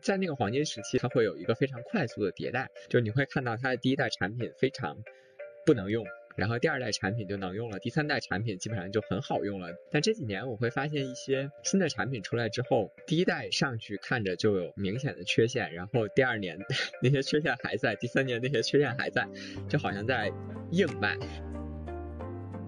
[0.00, 4.96] 在那个黄金时期，它会有一个非常快速的迭代，就是你会看到它的第一代产品非常
[5.66, 6.04] 不能用。
[6.36, 9.68] 然后第二代产品就能用了，第三代产品基本上就很好用了。
[9.92, 16.58] 但这几年我会发现一些新的产品出来之后，第一代上去看着就有明显的缺陷，然后第二年
[17.00, 19.28] 那些缺陷还在，第三年那些缺陷还在，
[19.68, 20.32] 就好像在
[20.72, 21.16] 硬卖。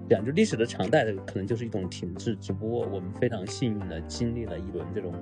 [0.09, 5.13] 讲就历史的常态的可能就是一种停滞，只不过我们非常幸运的经历了一轮这种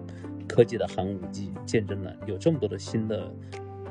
[0.48, 3.34] 科技的寒武纪，见证了有这么多的新的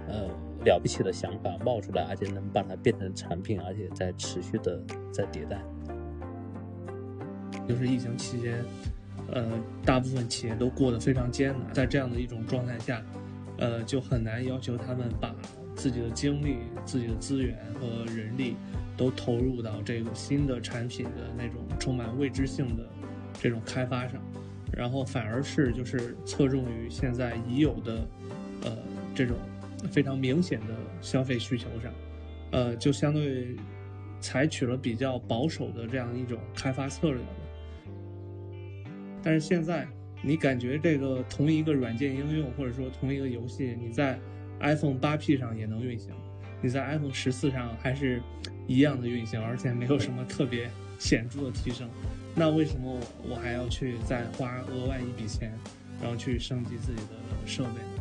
[0.07, 0.29] 呃。
[0.63, 4.81] 了不起的想法冒出来，而且能把它变成产品，而且在持续的
[5.11, 5.61] 在迭代。
[7.67, 8.63] 就是疫情期间，
[9.29, 9.45] 呃，
[9.83, 13.03] 大部分企业都过得非常艰难，在这样的一种状态下，
[13.57, 15.35] 呃，就很难要求他们把
[15.75, 18.55] 自己的精力、自己的资源和人力
[18.95, 22.87] 都投入到这个新的产品的那种充满未知性的
[23.33, 24.21] 这种开发上，
[24.75, 28.07] 然后反而是就是侧重于现在已有的，
[28.63, 28.77] 呃，
[29.15, 29.37] 这种。
[29.91, 30.67] 非常明显的
[31.01, 31.91] 消费需求上，
[32.51, 33.53] 呃，就相对
[34.21, 37.19] 采取了比较保守的这样一种开发策略
[39.21, 39.85] 但是现在，
[40.21, 44.17] 你感觉这个同一个软件应用，或者说同一个游戏，你在
[44.61, 46.13] iPhone 八 P 上也能运行，
[46.61, 48.21] 你在 iPhone 十四上还是
[48.67, 51.89] 一样的运行，而且没有什么特别显著的提升。
[52.35, 55.53] 那为什么我我还要去再花额外一笔钱，
[56.01, 57.92] 然后去升级自己的设备？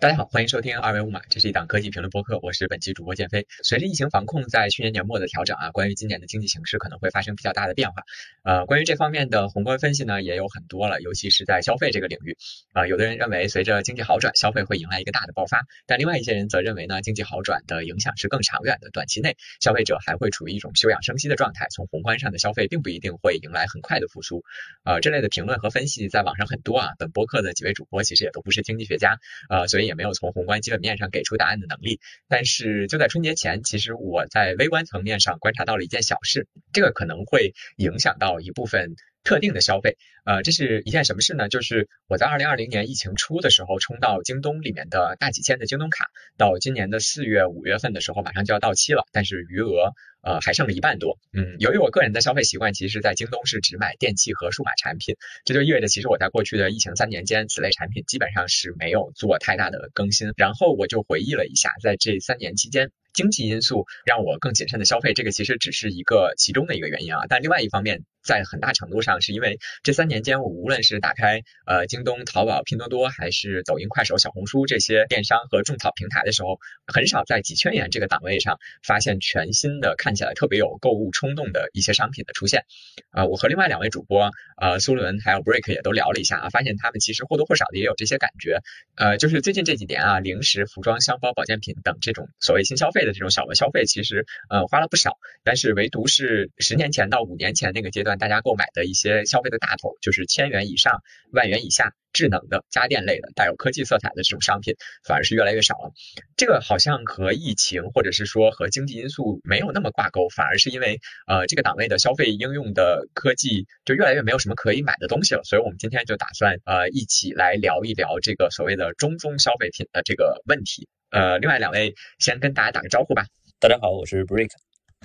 [0.00, 3.46] 大家好，欢迎收听二维码，这是一档科技评论播客，我是本期主播建飞。
[3.62, 8.04] 随着疫情防控在去年年末的调整啊，关于今年的经济形势可能会发生比较大的变化。
[8.42, 12.38] 呃，关于这方面的宏观分析呢，也有很多了，尤其是在消费这个领域
[12.72, 24.44] 啊，有的人认为随着经济好转，消费会迎来一个大的爆发，但另外一些人则认为呢，经济好转的影响是更长远的，短期内消费者还会处于一种休养生息的状态，从宏观上的消费并不一定会迎来很快的复苏。
[24.82, 29.18] 呃，这类的评论和分析在网上很多啊，本播客的几位主播其实也都不是经济学家，
[29.50, 29.89] 呃，所以。
[29.90, 38.94] 也没有从宏观基本面上给出答案的能力，但是就在春节前，其实我在微观层面上观察到了一件小事，这个可能会影响到一部分。
[39.22, 41.50] 特定的消费，呃，这是一件什么事呢？
[41.50, 46.06] 就是我在二零二零年疫情初的时候充到京东里面的大几千的京东卡，
[46.38, 51.18] 到今年的四月五月份的时候马上就要到期了，但是余额呃还剩了一半多。
[51.32, 60.32] 嗯，由于我个人的消费习惯，其实在京东是只买电器和数码产品，这就意味着其实我在过去的疫情三年间，此类产品基本上是没有做太大的更新。
[60.36, 62.90] 然后我就回忆了一下，在这三年期间。
[63.20, 67.26] 经济因素让我更谨慎的消费，这个其实只是一个其中的一个原因啊。
[67.28, 82.64] 但另外一方面，在很大程度上是因为这三年间，我无论是打开呃京东、淘宝、拼多多，还是抖音、快手、小红书这些电商和种草平台的时候，很少在几千元这个档位上发现全新的、看起来特别有购物冲动的一些商品的出现。
[83.10, 88.60] 啊，我和另外两位主播呃苏伦还有 Break 也都聊了一下啊，发现他们其实或多或少的也有这些感觉。
[88.96, 93.00] 呃，就是最近这几年啊，零食、服装、箱包、保健品等这种所谓新消费。
[93.00, 105.92] 的这种小额消费其实呃花了不少，但是唯独是十年前到五年前那个阶段，大家购买的一些消费的大头，就是千元以上、万元以下智能的家电类的、带有科技色彩的这种商品，反而是越来越少了。
[106.36, 115.42] 这个好像和疫情或者是说和经济因素没有那么挂钩，反而是因为呃这个档位的消费应用的科技就越来越没有什么可以买的东西了。
[115.44, 120.88] 所以我们今天就打算呃一起来聊一聊这个所谓的中中消费品的这个问题。
[121.10, 123.24] 呃，另外两位先跟大家打个招呼吧。
[123.58, 124.50] 大家好，我是 Break。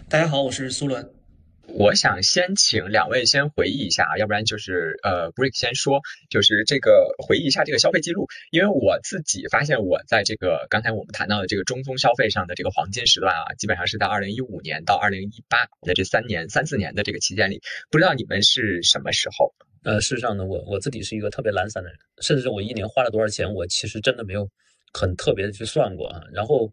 [0.08, 1.25] 大家好，我是苏伦。
[1.68, 19.54] 我想先请两位先回忆一下啊，要不然就是呃 Break 先说，就是这个回忆一下这个消费记录，因为我自己发现我在这个刚才我们谈到的这个中宗消费上的这个黄金时段啊，基本上是在二零一五年到二零一八的这三年三四年的这个期间里，不知道你们是什么时候？
[19.84, 24.50] 呃，事实上呢，我我自己是一个特别懒散的人，甚至我一年花了多少钱，我其实真的没有。
[24.98, 26.72] 很特别的去算过啊，然后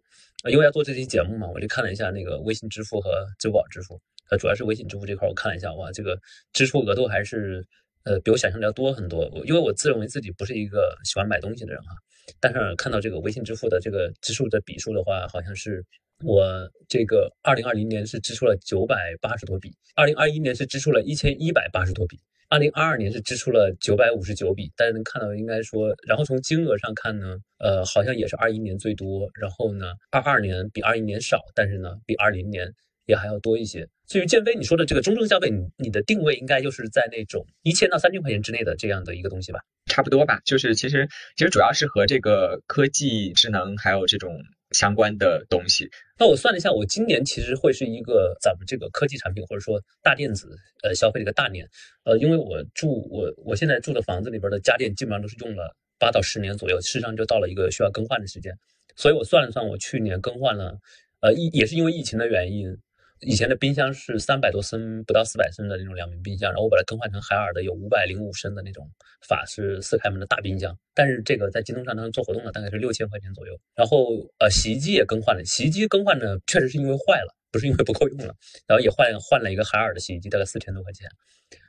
[0.49, 4.01] 因为要做这期节目嘛，我就看了一下那个微信支付和支付宝支付，
[4.31, 6.19] 呃，主要是微信支付这块，我看了一下，哇，这个
[6.53, 7.67] 支出额度还是
[8.05, 9.29] 呃比我想象的要多很多。
[9.35, 11.95] 我因为我自认为自己不是一个喜欢买东西的人哈，
[12.41, 15.85] 但是看到这个微信支付的这个支出的笔数的话，好像是
[16.25, 22.19] 我这个二零二零年是支出了九百八十多笔，二零二一年是支出了一千一百八十多笔。
[22.49, 32.71] 二零二二年是支出了九百五十九笔，大家能看到，应该说，然后从金额上看呢，呃，好像也是二一年最多，然后呢，二二年比二一年少，但是呢，比二零年
[33.07, 33.89] 也还要多一些。
[34.07, 39.61] 至于建飞你说的这个中中消费，你你的定位应该就是在那种一千到三千块钱之内的这样的一个东西吧？
[39.87, 44.43] 差不多吧，就是其实其实主要是和这个科技智能还有这种。
[44.73, 45.87] 相关的东西。
[46.19, 50.49] 那我算了一下，我今年其实会是一个咱们这个科技产品或者说大电子
[50.83, 51.69] 呃消费的一个大年。
[52.05, 58.51] 呃，因为我住我我现在住的房子里边的家电基本上都是用了八到十年左右，事实上就到了一个需要更换的时间。
[58.97, 60.79] 所以我算了算，我去年更换了，
[61.21, 62.75] 呃，疫也是因为疫情的原因。
[63.25, 68.91] 以前的冰箱是三百多升不到四百升的那种两明冰箱，然后我把它更换成海尔的有五百零五升的那种
[69.29, 70.77] 法式四开门的大冰箱。
[70.93, 73.59] 但是这个在京东上它做活动的大概是六千块钱左右。
[73.75, 78.35] 然后呃洗衣机也更换了，洗衣机更换呢确实是因为坏了，不是因为不够用了。
[78.67, 81.09] 然后也换换了一个海尔的洗衣机，大概四千多块钱。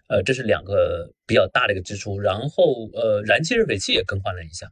[0.08, 2.20] 呃，这是两个比较大的一个支出。
[2.20, 4.68] 然后呃燃气热水器也更换了一下，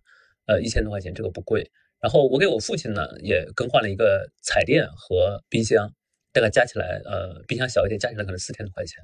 [0.48, 1.70] 呃一千多块钱，这个不贵。
[2.00, 5.94] 然后我给我父亲呢也更换了一个彩电和冰箱。
[6.34, 9.04] 大概加起来，呃，冰箱小一点，加起来可能四千多块钱。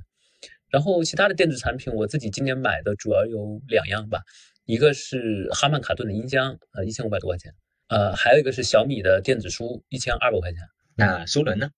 [0.70, 4.22] 然后其他的电子产品，我自己今年买的主要有两样吧，
[4.66, 7.54] 一个是哈曼卡顿的音箱，呃，一千五百多块钱，
[7.88, 10.60] 呃，还有一个是小米的电子书，一千二百块钱。
[10.96, 11.70] 那苏伦呢？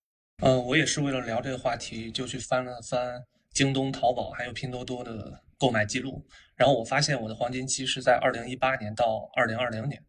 [0.42, 3.22] 嗯，我也是为了聊这个话题，就去翻了翻
[3.54, 6.26] 京东、淘宝还有拼多多的购买记录，
[6.56, 10.02] 然后我发现我的黄金期是在二零一八年到二零二零年，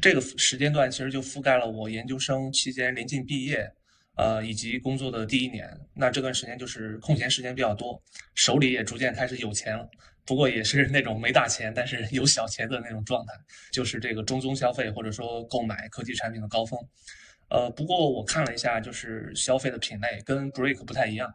[0.00, 3.72] 这个时间段其实就覆盖了我研究生期间临近毕业。
[4.14, 8.00] 呃，以及工作的第一年，那这段时间就是空闲时间比较多，
[8.34, 9.88] 手里也逐渐开始有钱了。
[10.24, 13.32] 不过也是那种没大钱，但是有小钱的那种状态，
[13.72, 16.78] 就是这个中宗消费或者说购买科技产品的高峰。
[17.48, 21.34] 呃，不过我看了一下，就是消费的品类跟 Break 不太一样。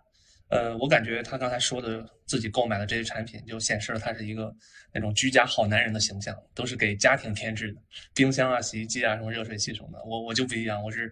[0.50, 4.56] 呃，我感觉他刚才说的自己购买的这些产品，就显示了他是一个
[4.94, 7.82] 那种居家好男人的形象，都是给家庭添置的，
[8.14, 10.02] 冰箱啊、洗衣机啊、什么热水器什么的。
[10.06, 11.12] 我我就不一样，我是。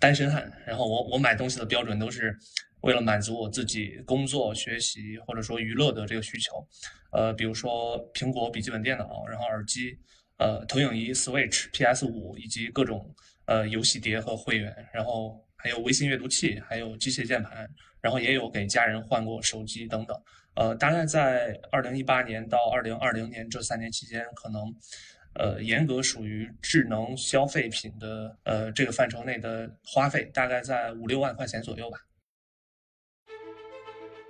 [0.00, 2.34] 单身汉，然后我我买东西的标准都是
[2.80, 6.66] 为了满足我自己工作、学习或者说娱乐的这个需求，
[7.12, 9.94] 呃，比如说苹果笔记本电脑，然后耳机，
[10.38, 13.14] 呃，投影仪、Switch、PS 五以及各种
[13.44, 17.68] 呃游戏碟和会员，然后还有微信阅读器，还有机械键盘，
[18.00, 20.16] 然后也有给家人换过手机等等，
[20.54, 24.74] 呃，大概在二零一八年到二零二零年这三年期间，可能。
[25.34, 31.98] 呃，严格属于智能消费品的呃这个范畴内的花费，大概在五六万块钱左右吧。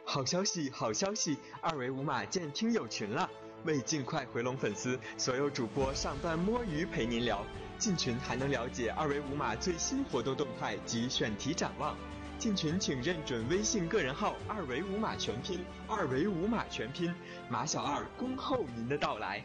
[0.05, 1.39] 好消息，好消息！
[1.63, 3.31] 二维码建听友群了，
[3.65, 7.47] 为尽快回笼粉丝，所有主播上班摸鱼陪您聊。
[7.79, 11.97] 进群还能了解二维码最新活动动态及选题展望。
[12.39, 17.15] 进群请认准微信个人号二维码全拼，二维码全拼，
[17.49, 19.43] 马小二恭候您的到来。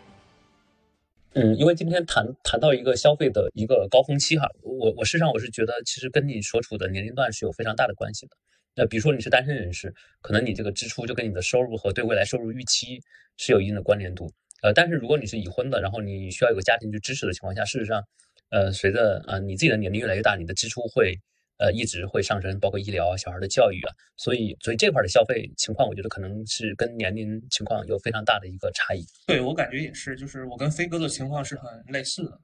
[1.35, 8.37] 嗯，因为今天谈谈到一个消费的一个高峰期哈，我我事实上我是觉得，其实跟你所处的年龄段是有非常大的关系的。
[8.73, 13.01] 那比如说你是单身人士，可能你这个支出就跟你的收入和对未来收入预期
[13.35, 14.31] 是有一定的关联度。
[14.61, 18.01] 呃，但是如果你是已婚的，然后你需要有个家庭去支持的情况下，事实上，
[18.49, 21.19] 呃，随着啊你自己的年龄越来越大，你的支出会。
[21.57, 29.05] 呃，一直会上升，包括医疗、小孩的教育啊，所以，所以这块的消费情况，我觉得可能是跟年龄情况有非常大的一个差异。
[29.25, 32.37] 对我感觉也是，就是我跟飞哥的情况是很类似的。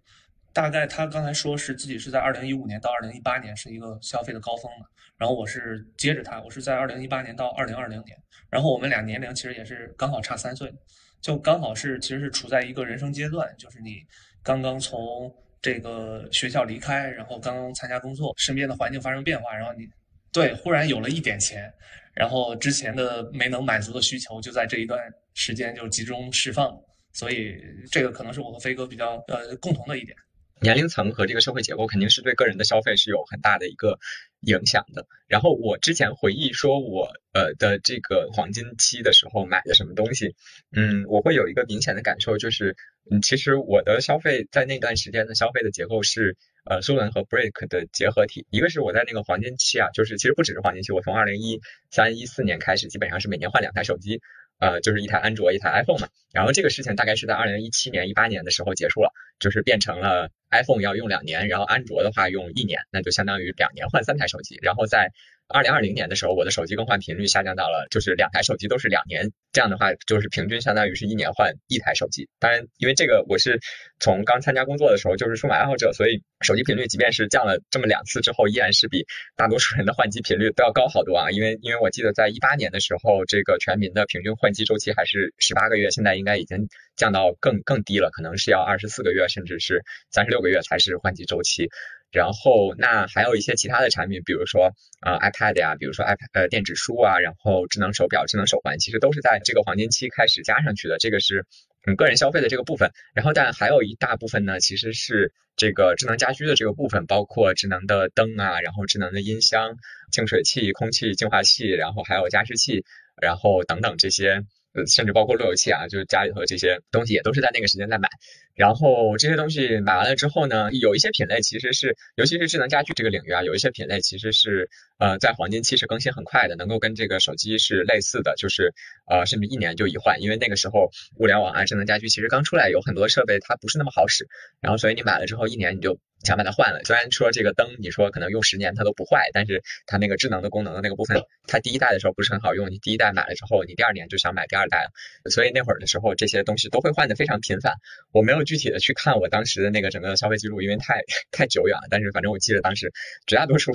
[0.54, 4.86] 大概他刚才说是自己是在二零一五年到二零一八年是一个消费的高峰嘛，
[5.18, 8.18] 然后我是接着他，我是在二零一八年到二零二零年，
[8.50, 10.74] 然后我们俩年龄其实也是刚好差三岁，
[11.20, 13.98] 就刚好是其实是处在一个人生阶段，就是你
[14.42, 15.30] 刚刚从。
[15.62, 19.88] 这个学校离开，然后刚刚参加工作，身边的环境发生变化，然后你
[20.32, 21.72] 对忽然有了一点钱，
[22.14, 25.00] 然后之前的没能满足的需求就在这一段
[25.34, 26.76] 时间就集中释放，
[27.14, 27.56] 所以
[27.92, 30.18] 这个可能是我和飞哥比较呃共同的一点。
[30.62, 33.98] 年龄层和这个社会结构肯定是对个人的消费是有很大的一个
[34.42, 35.08] 影响的。
[35.28, 40.36] 然后我之前回忆说我呃的这个黄金期的时候买的什么东西，
[40.76, 42.76] 嗯，我会有一个明显的感受就是，
[43.10, 48.46] 嗯，其实我的消费在那段时间的消费的结构是呃苏伦和 Break 的结合体。
[48.50, 54.22] 一个是我在那个黄金期啊，就是其实不只是黄金期，我从二零一三一四年开始，基本上是每年换两台手机。
[54.62, 56.08] 呃，就是一台安卓，一台 iPhone 嘛。
[56.32, 64.60] 然后这个事情大概是在二零一七年、一八年的时候结束了，就是变成了 iPhone 要用两年，然后安卓的话用一年，那就相当于两年换三台手机。
[64.62, 65.12] 然后在
[65.52, 72.30] 二零二零年的时候，我的手机更换频率下降到了，就是两台手机都是两年，这样的话就是平均相当于是一年换一台手机。
[72.40, 73.60] 当然，因为这个我是
[74.00, 79.06] 从刚参加工作的时候就是数码爱好者，所以手机频率即便是降了这么两次之后，依然是比
[79.36, 81.32] 大多数人的换机频率都要高好多啊。
[81.32, 91.70] 因为因为我记得在一八年的时候，这个全民的平均换机周期还是十八个月，现在应该已经降到更更低了，可能是要二十四个月，甚至是三十六个月才是换机周期。
[92.12, 100.98] 然后那还有一些其他的产品，比如说呃 iPad 呀，比如说 iPad 呃电子书啊，然后智能手表、智能手环，其实都是在这个黄金期开始加上去的。
[100.98, 101.46] 这个是
[101.88, 109.78] 嗯个人消费的这个部分，然后但还有一大部分呢，其实是这个智能家居的这个部分，包括智能的灯啊，然后智能的音箱、
[110.12, 112.84] 净水器、空气净化器，然后还有加湿器，
[113.22, 114.44] 然后等等这些。
[114.74, 118.08] 呃，甚至包括路由器啊，就是家里头这些东西也都是在那个时间在买。
[118.56, 128.74] 然后这些东西买完了之后呢，有一些品类其实是，尤其是智能家居这个领域啊，有一些品类其实是呃在黄金期是更新很快的，能够跟这个手机是类似的，就是
[129.10, 134.28] 呃甚至一年就一换，因为那个时候物联网啊，智能家居其实刚出来，有很多设备它不是那么好使，
[134.62, 136.00] 然后所以你买了之后一年你就。
[136.24, 144.92] 想把它换了，虽然说这个灯，你说可能用十年它都不坏，但是它那个智能的功能的那个部分，它第一代的时候不是很好用，你第一代买了之后，你第二年就想买第二代了，
[145.32, 147.74] 所以那会儿的时候这些东西都会换的非常频繁。
[148.12, 152.94] 我没有具体的去看我当时的那个整个的消费记录，因为太太久远了，但是反正我记得当时
[153.26, 153.72] 绝大多数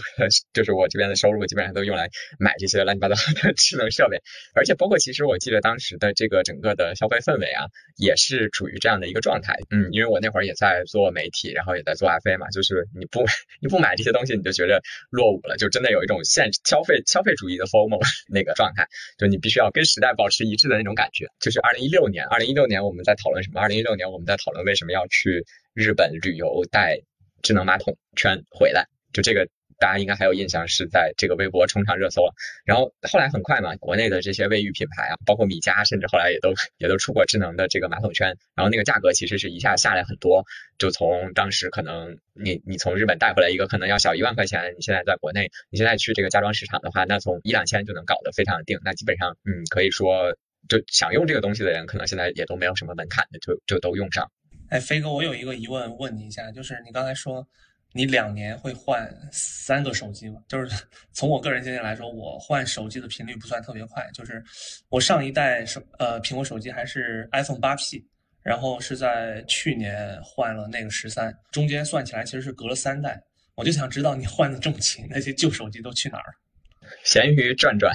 [0.53, 2.09] 就是我这边的收入基本上都用来
[2.39, 4.19] 买这些乱七八糟的智能设备，
[4.55, 9.57] 而且包括其实我记得当时的这个整个的消费氛围啊，也是处于这样的一个状态。
[9.71, 12.37] 嗯，因为我那会儿也在做媒体，然后也在做 FA。
[12.37, 13.25] 嘛，就是你不
[13.63, 21.27] 你不买这些东西，你就觉得落伍了，就真的有一种现消费消费主义的 FOMO 那个状态，就你必须要跟时代保持一致的那种感觉。
[21.41, 23.61] 就是二零一六年，二零一六年我们在讨论什么？
[23.61, 25.45] 二零一六年我们在讨论为什么要去
[25.75, 27.01] 日本旅游带
[27.43, 29.49] 智能马桶圈回来，就这个。
[29.79, 32.33] 大家应该还有印象，是在这个微博冲上热搜了。
[32.65, 38.39] 然后后来很快嘛，国内的这些卫浴品牌啊，包括米家，甚至后来也都也都出过智能的这个马桶圈。
[38.55, 40.47] 然后那个价格其实是一下下来很多，
[40.79, 48.79] 就从当时可能你你从日本带回来一个可能要小一万块钱，你现在在国内，你现在去这个家装市场的话，那从一两千就能搞得非常定。
[48.83, 50.33] 那基本上，嗯，可以说
[50.71, 54.33] 就想用这个东西的人，可能现在也都没有什么门槛的，就就都用上。
[54.71, 57.47] 哎，飞哥，我有一个疑问问你一下，就是你刚才说。
[57.93, 60.39] 你两年会换三个手机吗？
[60.49, 64.07] 就是 从我个人经验来说，我换手机的频率不算特别快。
[64.13, 64.43] 就是
[64.91, 68.05] 我上一代手呃苹果手机还是 iPhone 八 P，
[68.43, 73.19] 然后是在去年换了那个十三，中间算起来其实是隔了三代。
[73.55, 76.91] 我就想知道你换的这么勤，那些旧手机都去哪儿了？
[77.03, 77.91] 闲鱼转转。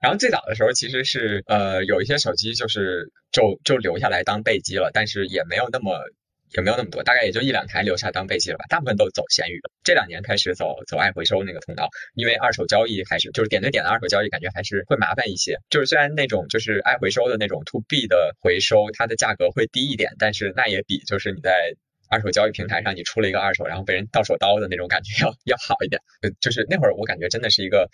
[0.00, 5.98] 然后最早的时候其实是呃有一些手机就是就就留下来当备机了，但是也没有那么。
[6.56, 8.64] 也没有那么多，大概也就一两台留下当备机了吧。
[8.68, 9.60] 大部分都走闲鱼。
[9.82, 15.58] 这两年开始走走爱回收那个通道，因为二手交易还是就是点对点的二手交易，感觉还是会麻烦一些。
[15.70, 21.74] 就是虽然那种就是爱回收的那种 to B 的回收，它的价格会低一点，但是那也比就是你在
[22.08, 26.00] 二手交易平台上你出了一个二手，然后被人到手刀的那种感觉要要好一点。
[26.40, 27.90] 就是那会儿我感觉真的是一个。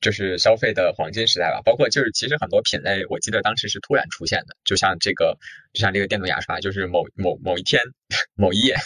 [0.00, 5.38] 就是消费的黄金时代吧，包括就是其实很多品类，我记得当时是突然出现的，就像这个，
[5.72, 7.82] 就像这个电动牙刷，就是某某某一天
[8.36, 8.76] 某一夜，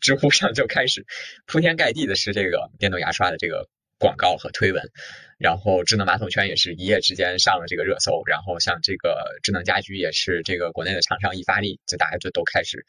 [0.00, 1.04] 知乎上就开始
[1.46, 4.90] 铺天盖地的是这个电动牙刷的这个广告和推文，
[5.38, 12.86] 然后智能马桶圈也是一夜之间上了这个热搜，然后像这个智能家居也是这个国内的厂商一发力，就大家就都开始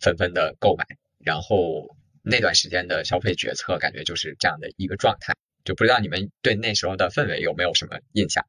[0.00, 0.84] 纷纷的购买，
[1.18, 5.34] 然后那段时间的消费决策感觉就是这样的一个状态。
[5.64, 8.44] 就不知道你们对那时候的氛围有没有什么印象？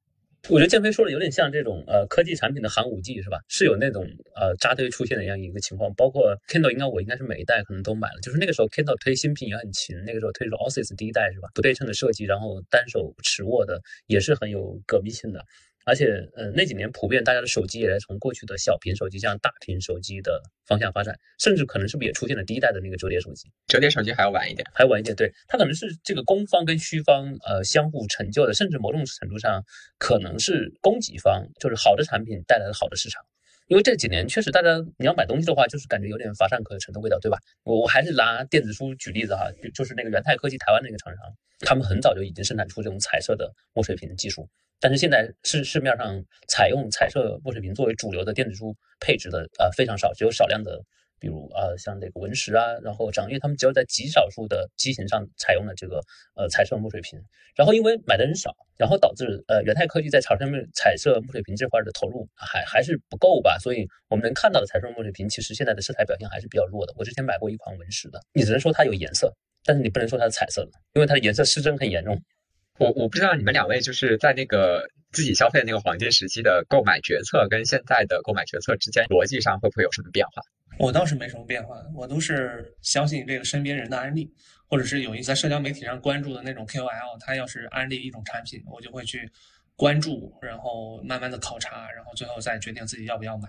[0.47, 3.39] 我觉得建飞说的有点像这种呃科技产品的寒武纪是吧？
[3.49, 4.05] 是有那种
[4.35, 5.91] 呃扎堆出现的这样一个情况。
[5.95, 8.19] 包括 Kindle，应该我应该是每一代可能都买了。
[8.21, 11.49] 就是那个时候 Kindle 推新品也很勤，那个时候推出 o s i s 第一代是吧？
[11.55, 15.43] 不对称的设计，然后单手持握的也是很有革命性的。
[15.85, 23.51] 而且，呃，那几年普遍大家的手机也在从过去的小屏手机向大屏手机的方向发展，甚至可能是不是也出现了第一代的那个折叠手机？
[23.67, 25.15] 折叠手机还要晚一点，还要晚一点。
[25.15, 29.63] 对，它可能是这个供方跟需方呃相互成就的，甚至某种程度上
[29.99, 33.23] 可能是供给方，就是好的产品带来了好的市场。
[33.67, 37.37] 因为这几年确实大家你要买东西的话，就是感觉有点乏善可陈的味道，对吧？
[37.63, 41.25] 我我还是拿电子书举例子哈，就是那个元泰科技台湾那个厂商，
[41.59, 44.49] 他们很早就已经生产出这种彩色的墨水屏技术。
[44.79, 50.79] 但是现在市市面上采用彩色墨水屏作为主流的电子书配置的呃非常少，只有少量的，
[51.19, 56.01] 比如呃像这个文石啊，然后掌阅他们只有在极少数的机型上采用了这个
[56.35, 57.19] 呃彩色墨水屏，
[57.55, 66.93] 然后因为买的人少，然后导致呃元泰科技在彩色彩色墨水屏这块的投入还还是不够吧，所以我们能看到的彩色墨水屏其实现在的色彩表现还是比较弱的。
[66.97, 72.21] 我之前买过一款文石的，你只能说它有颜色，但是你不能说它是彩色的，因为它的颜色失真很严重。
[72.77, 80.41] 我我不知道你们两位就是在那个自己消费的那个黄金时期的购买决策跟现在的购买决策之间逻辑上会不会有什么变化？
[80.77, 84.29] 我倒是没什么变化，我都是相信这个身边人的安利，
[84.67, 89.31] 或者是有一在社交媒体上关注的那种 KOL，他要是安利一种产品，我就会去
[89.77, 93.47] 关注，然后慢慢的考察，然后最后再决定自己要不要买。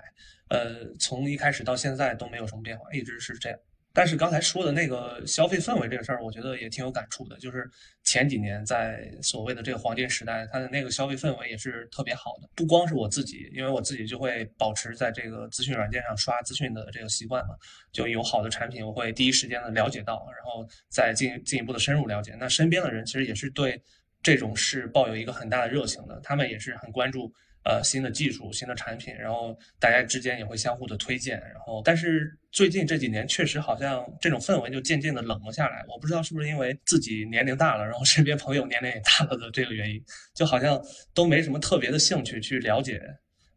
[0.50, 3.59] 呃，从一开始到现在都没有什么变化，一直是这样。
[3.96, 7.38] 但是刚才说的那个消费氛围这个事儿，我觉得也挺有感触的。
[7.38, 7.66] 就是
[8.04, 12.48] 前几年在所谓的这个黄金时代，它的那个消费氛围也是特别好的。
[12.54, 17.54] 不光是我自己，因为我自己就会保持在这个资讯软件上刷资讯的这个习惯嘛，
[17.90, 22.36] 就有好的产品，我会第一时间的了解到，然后再进进一步的深入了解。
[22.38, 23.82] 那身边的人其实也是对
[24.22, 27.32] 这种事抱有一个很大的热情的，他们也是很关注。
[27.68, 35.85] 呃，新的技术、新的产品，然后大家之间也会相互的推荐，然后但是最近这几年确实好像这种氛围就渐渐的冷了下来。
[35.88, 40.00] 我不知道是不是因为自己年龄大了，然后身边朋友年龄也大了的这个原因，
[40.32, 40.80] 就好像
[41.12, 43.02] 都没什么特别的兴趣去了解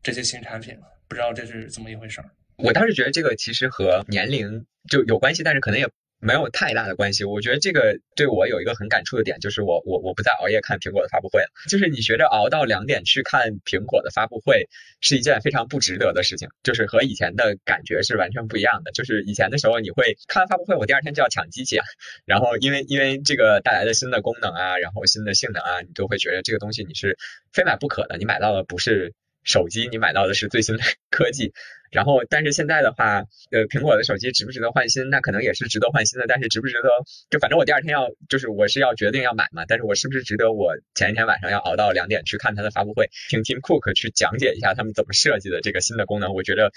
[0.01, 0.81] 这些新产品了。
[1.07, 2.31] 不知道这是怎么一回事儿。
[2.55, 5.87] 我倒是觉得这个其实和年龄就有关系，但是可能也。
[6.19, 11.47] 没有太大的关系，我觉得这个对我有一个很感触的点，就是我我我不再熬夜看苹果的发布会了。
[11.69, 14.67] 就是你学着熬到两点去看苹果的发布会，
[14.99, 18.91] 是一件非常不值得的事情，就是和以前的感觉是完全不一样的。
[18.91, 21.85] 就是以前的时候，你会看完发布会，我第二天就要抢机器啊，
[22.25, 27.17] 然后因为因为这个带来的新的功能啊，然后新的性能啊，你都会觉得这个东西你是
[27.53, 28.17] 非买不可的。
[28.17, 31.53] 你买到的不是手机，你买到的是最新的 科技。
[31.91, 35.09] 然后，但是现在的话，呃，苹果的手机值不值得换新？
[35.09, 36.27] 那可能也是值得换新的。
[36.27, 36.89] 但是值不值得？
[37.31, 39.65] 就反正我第二天要，就是我是要决定要买嘛。
[39.67, 46.35] 但是我是不是值得我前一天晚上要熬到两点去看它的发布会，听 Tim Cook 去讲解一下他们怎么设计的这个新的功能？
[46.35, 46.71] 我觉得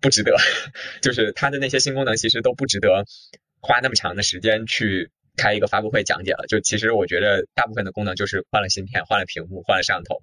[0.00, 0.36] 不值得。
[1.02, 3.04] 就是它的那些新功能其实都不值得
[3.60, 6.44] 花那么长的时间去开一个发布会讲解了。
[6.46, 10.20] 就其实我觉得大部分的功能就是换了芯片、换了屏幕、换了摄像头，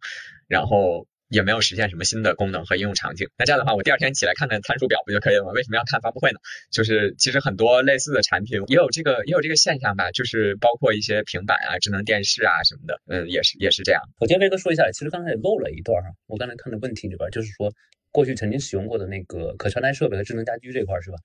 [0.47, 1.05] 然后。
[1.33, 3.27] 也没有实现什么新的功能和应用场景。
[3.37, 5.51] 那这样的话，我第二天起来看看参数表不就可以了吗？
[5.51, 6.37] 为什么要看发布会呢？
[6.71, 14.03] 就是其实很多类似的产品也有这个也有这个现象吧，就是包括一些平板啊、智能电视啊什么的，嗯，也是也是这样。
[14.19, 17.73] 我今天跟说一下，其实刚才也漏了一段哈，我刚才看的问题里边就是说。
[18.13, 21.17] 过去曾经使用过的那个可穿戴设备和智能家居这块是吧？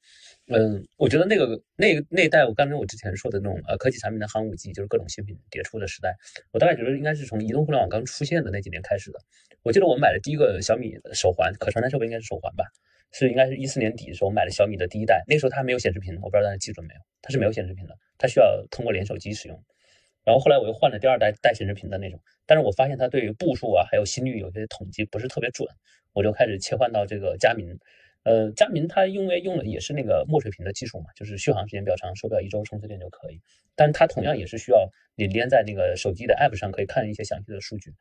[0.46, 6.16] 嗯，我觉得那个那那代，我刚才我之前说的那种呃科技产品的寒武纪，就是各种新品迭出的时代，
[6.50, 9.20] 我大概觉得应该是从移动互联网刚出现的那几年开始的。
[9.62, 12.64] 我记得我买的第一个小米手环，可穿戴设备应该是手环吧，
[13.12, 19.62] 是应该是一四年底的时候买的小米的第一代，那时候它还没有显示屏，我不知道大家记住没有，它是没有显示屏的，它需要通过连手机使用。
[20.24, 25.66] 然后后来我又换了第二代带显示屏的那种，但是我发现它对于步数啊，还有心率有些统计不是特别准，
[26.18, 27.78] 我就开始切换到这个佳明。
[28.24, 33.40] 呃，佳明它因为用的也是那个墨水屏的技术嘛，就是续航时间比较长，手表一周充次电就可以。
[33.76, 37.94] 但它同样也是需要你连在那个手机的 App 上可以看一些详细的数据。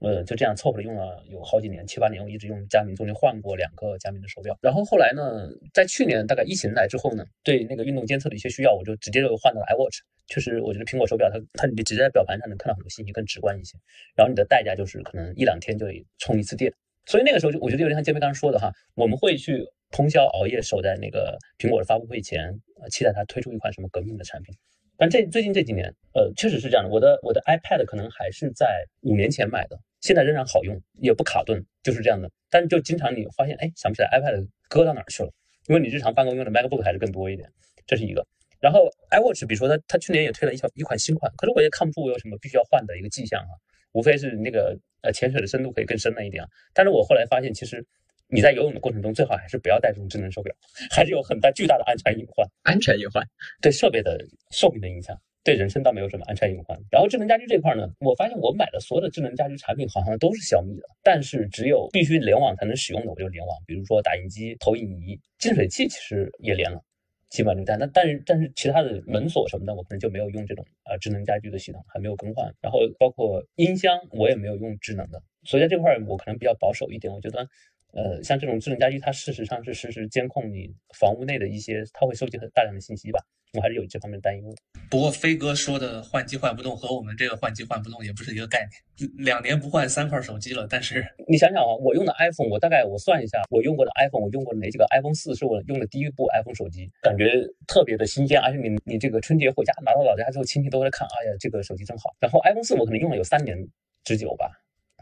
[0.00, 4.56] 呃，就这样凑合着用了有好几年，七八年，我一直用佳明，中间换过两个佳明的手表。
[4.62, 9.98] 然后后来呢，在去年大概疫情来之后呢，对那个运动监测的一些需要，我就直接就换到了 iWatch。
[10.26, 13.76] 确实，我觉得苹果手表它它你直接在表盘上能看到很多信息，更直观一些。
[14.16, 16.72] 然后你的代价就是可能一两天就得充一次电。
[17.08, 22.52] 所以那个时候就我觉得有点像建飞刚刚说的哈，我们会去通宵熬夜守在那个苹果的发布会前，
[22.90, 24.54] 期待它推出一款什么革命的产品。
[24.98, 26.90] 但这最近这几年，呃，确实是这样的。
[26.90, 29.78] 我的我的 iPad 可能还是在五年前买的。
[30.00, 32.30] 现在仍然好用，也不卡顿，就是这样的。
[32.50, 35.30] 但是就经常你发现，哎，想不起来 iPad 搁到哪儿去了，
[35.68, 37.48] 因为你日常办公用的 MacBook 还是更多一点，
[37.86, 38.26] 这是一个。
[38.60, 43.54] 然后 iWatch，比如说它它去年也推了一小一款新款，可是我也看不出我有什么必须要换的一个迹象啊，
[43.92, 46.44] 无非是那个呃潜水的深度可以更深了一点。
[46.74, 47.84] 但是我后来发现，其实
[48.28, 50.54] 你在游泳的过程中最好还是不要带这种智能手表，
[50.90, 52.46] 还是有很大巨大的安全隐患。
[52.62, 53.26] 安全隐患
[53.60, 54.18] 对设备的
[54.50, 55.18] 寿命的影响。
[55.44, 56.78] 对人身倒没有什么安全隐患。
[56.90, 66.82] 然后智能家居这块呢，我发现我买的所有的智能家居产品好像都是小米的，但是只有必须联网才能使用的我就联网，比如说打印机、投影仪、净水器，其实也连了，
[67.30, 67.76] 基本上就带。
[67.76, 72.54] 那但是但是其他的门锁什么的，我可能就没有用这种啊智能家居的系统，还没有更换。
[72.60, 77.12] 然后包括音箱，我也没有用智能的，所以在这块儿我可能比较保守一点。
[77.12, 77.48] 我觉得，
[77.92, 83.18] 呃，像这种智能家居，它事实上是实时监控你房屋内的一些，它会收集很大量的信息吧。
[83.54, 84.54] 我还是有这方面担忧。
[84.90, 89.10] 不过飞哥说的换机换不动和我们这个换机换不动也不是一个概念。
[89.24, 97.24] 两年不换三块手机了，但是 你想想啊，我用的 iPhone，我大概我算一下，我用过的 iPhone，我用过哪几个 iPhone 四是我用的第一部 iPhone 手机，感觉
[97.66, 98.38] 特别的新鲜。
[98.38, 102.14] 而且你你这个春节回家拿到老家之后，亲戚都在看，哎呀，这个手机真好。
[102.20, 103.56] 然后 iPhone 四我可能用了有三年
[104.04, 104.50] 之久吧，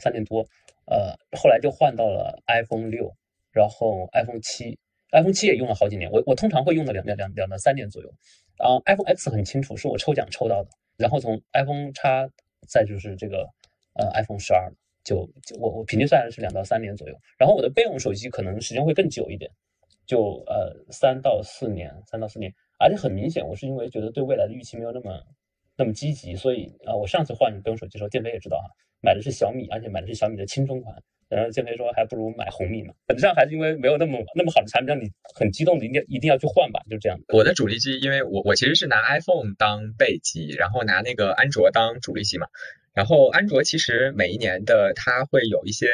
[0.00, 0.46] 三年多。
[0.86, 3.14] 呃，后来就换到了 iPhone 六，
[3.52, 4.78] 然后 iPhone 七。
[5.12, 8.12] iPhone 七也用了好几年，我我通常会用到两两两两到三年左右。
[8.58, 12.28] 然后，iPhone X 很清楚是我抽奖抽到的，然后从 iPhone 叉
[12.68, 13.48] 再就是这个
[13.94, 14.70] 呃 iPhone 十二，
[15.04, 17.16] 就就我我平均算下来是两到三年左右。
[17.38, 19.50] 然后我的备用手机可能时间会更久一点，
[20.06, 22.52] 就呃三到四年，三到四年。
[22.78, 25.22] 而且很明显，我是因为觉得对未来的预期没有那么
[25.76, 28.68] 那么积极，所以啊，我上次换备用手机的时候，建飞也知道哈，
[29.06, 37.16] 买的是小米，而且买的是小米的青春款，然后建飞说还不如买红米呢，本质上还是因为没有那么那么好的产品让你很激动的一定一定要去换吧，就这样。
[37.28, 42.48] 我的主力机，因为我我其实是拿 iPhone 当备机，然后拿那个安卓当主力机嘛，
[42.94, 45.86] 然后安卓其实每一年的它会有一些。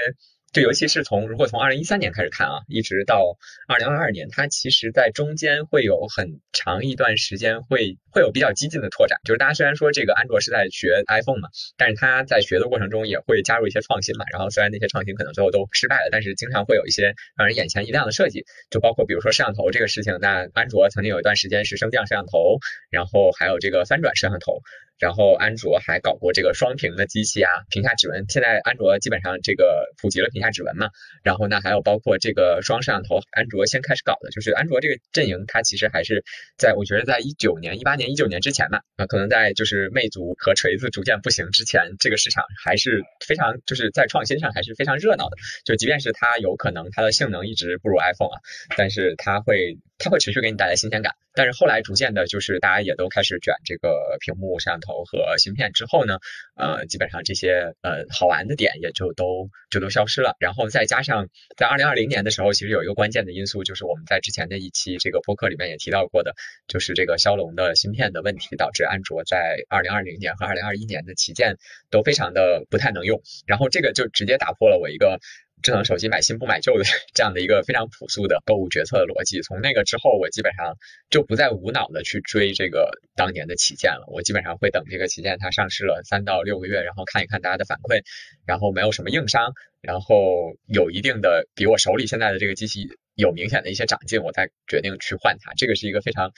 [0.53, 9.19] 就尤其是从如果从二零一三年开始看啊，一直到二零二二年，它其实在中间会有很长一段时间会会有比较激进的拓展。
[9.25, 14.27] 就是大家虽然说这个安卓是在学 iPhone 嘛，但是它在学的过程中也会加入一些创新嘛。
[14.31, 18.45] 然后虽然那些创新可能最后都失败了，但是经常会有一些让人眼前一亮的设计。
[18.71, 22.59] 就包括比如说摄像头这个事情，那安卓曾经有一段时间是升降摄像头，
[22.91, 24.61] 然后还有这个翻转摄像头。
[25.03, 28.25] 然后安卓还搞过这个双屏的机器啊，屏下指纹。
[28.29, 30.91] 现在安卓基本上这个普及了屏下指纹嘛。
[31.25, 36.23] 然后呢，还有包括这个双摄像头，安卓先开始搞的，就是安卓这个阵营，它其实还是
[36.57, 45.37] 在我觉得在一九年、一八年、一九年之前吧，啊，可能在就是魅族和锤子逐渐不行之前，这个市场还是非常就是在创新上还是非常热闹的。
[45.65, 48.39] 就即便是它有可能它的性能一直不如 iPhone 啊，
[48.77, 49.79] 但是它会。
[50.03, 56.19] 它会持续给你带来新鲜感，但是后来逐渐的，就是大家也都开始卷这个屏幕、摄像头和芯片之后呢，
[56.57, 60.35] 呃，基本上这些呃好玩的点也就都就都消失了。
[60.41, 66.35] 然后再加上在二零二零年的时候，其实有一个关键的因素，就是我们在之前的一期这个播客里面也提到过的，
[66.67, 71.59] 就是这个骁龙的芯片的问题，导致安卓在二零二零年和二零二一年的旗舰
[71.91, 73.23] 都非常的不太能用。
[73.47, 75.21] 然后这个就直接打破了我一个。
[75.63, 80.77] 智能手机买新不买旧的这样的一个非常朴素的购物决策的逻辑，从那个之后，我基本上
[81.09, 84.05] 就不再无脑的去追这个当年的旗舰了。
[84.09, 88.03] 我基本上会等这个旗舰它上市了三到六个月，然后看一看大家的反馈，
[88.45, 95.53] 然后没有什么硬伤，然后有一定的比我手里现在的这个机器有明显的一些长进，我再决定去换它。
[95.57, 96.33] 这个是一个非常，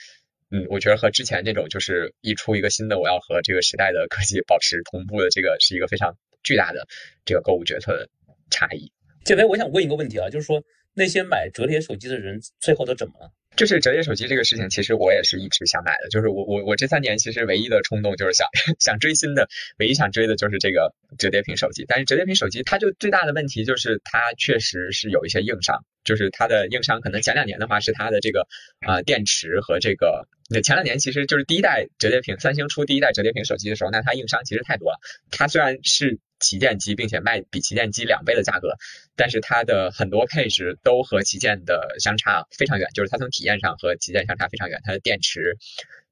[0.51, 6.87] 嗯，我觉得和之前那种就是一出一个新的，我要和这个时代的科技保持同步的这个是一个非常巨大的
[7.25, 8.09] 这个购物决策的
[8.49, 8.91] 差异。
[9.25, 13.31] 建飞，我想问一个问题啊，就是说那些买折叠手机的人最后都怎么了？
[13.55, 16.09] 就是折叠手机这个事情，其实我也是一直想买的。
[16.09, 18.47] 就是我我我这三年其实唯一的冲动就是想
[18.79, 19.47] 想追新的，
[19.79, 21.85] 唯一想追的就是这个折叠屏手机。
[21.87, 28.45] 但是折叠屏手机它就最大的问题就是它确实是有一些硬伤，就是它的硬伤可能前两年的话是它的这个
[28.85, 34.99] 啊电池和这个，那前两年其实就是第一代折叠屏，三星出第一代折叠屏手机的时候，那它硬伤其实太多了。
[35.31, 38.75] 它虽然是旗舰机，并且卖比旗舰机两倍的价格，
[39.15, 44.79] 但是它的很多配置都和旗舰的相差非常远，就是它从体验上和旗舰相差非常远。
[44.83, 45.57] 它的电池、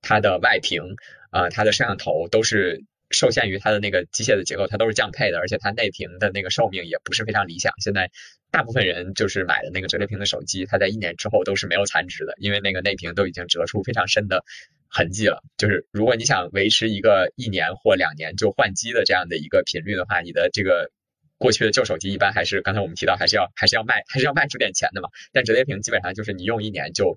[0.02, 0.82] 它的外屏、
[1.30, 7.73] 啊，它的摄像头都是受限于它的那个机械的结构，它都是降配的，而且它内屏的那个寿命也不是非常理想。
[7.80, 8.12] 现在
[8.52, 14.43] 大部分人就是买的那个折叠屏的手机，它在一年之后都是没有残值的，因为那个内屏都已经折出非常深的。
[14.95, 20.91] 痕迹了，就是如果你想维持一个一年或两年就换机的这样的一个频率的话，你的这个
[21.39, 25.10] 过去的旧手机一般还是刚才我们提到还是要还是要卖还是要卖出点钱的嘛。
[25.32, 27.15] 但折叠屏基本上就是你用一年就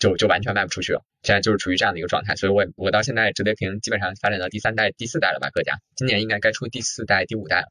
[0.00, 2.36] 就就完全卖不出去了，现在就是处于这样的一个状态。
[2.36, 7.68] 所以我我到现在折叠屏基本上发展到第三代第四代了吧，各家今年应该该出第四代第五代了，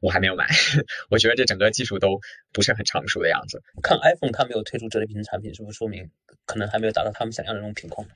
[0.00, 0.48] 我还没有买，
[1.08, 2.20] 我觉得这整个技术都
[2.52, 3.62] 不是很成熟的样子。
[3.82, 6.10] 看 iPhone 它没有推出折叠屏产品，是不是说明
[6.44, 8.06] 可能还没有达到他们想要的那种品控？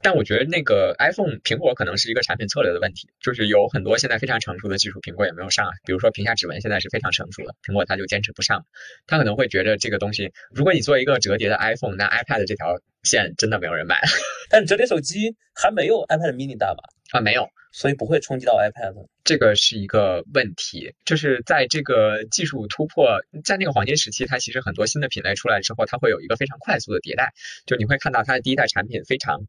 [0.00, 5.72] 但我觉得那个 iPhone 苹果可能是一个产品策略的问题，就是有很多现在非常成熟的技术，苹果也没有上啊。
[5.84, 8.64] 比如说屏下指纹现在是非常成熟的，苹果它就坚持不上，
[9.06, 14.00] 它可能会觉得这个东西，如果你做一个折叠的 iPhone，那 iPad 这条线真的没有人买。
[14.48, 16.82] 但折叠手机还没有 iPad mini 大吧？
[17.12, 19.06] 啊，没有，所以不会冲击到 iPad。
[19.22, 27.32] 这个是一个问题，就是在这个技术突破，在那个黄金时期，它其实很多新的品类出来之后，它会有一个非常快速的迭代，
[27.66, 29.42] 就你会看到它的第一代产品非常。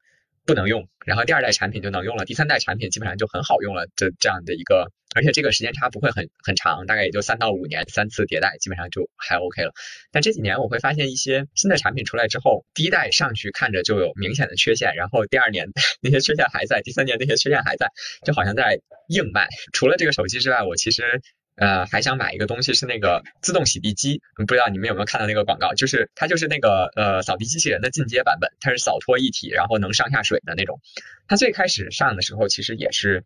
[0.46, 9.72] 不能用，然后第二代产品就能用了，第三代产品基本上就很好用了，这这样的一个，而且这个时间差不会很很长，大概也就三到五年，三次迭代基本上就还 OK 了。
[10.12, 15.70] 但这几年我会发现一些新的产品出来之后，第一代上去看着就有明显的缺陷，然后第二年
[16.02, 17.88] 那些缺陷还在，第三年那些缺陷还在，
[18.26, 19.48] 就好像在硬卖。
[19.72, 21.22] 除了这个手机之外，我其实。
[21.56, 25.74] 呃，还想买一个东西是那个自动洗地机，不知道你们有没有看到那个广告？
[25.74, 30.80] 就是它就是那个呃扫地机器人的进阶版本，它是扫拖一体，然后能上下水的那种。
[31.28, 33.24] 它最开始上的时候其实也是。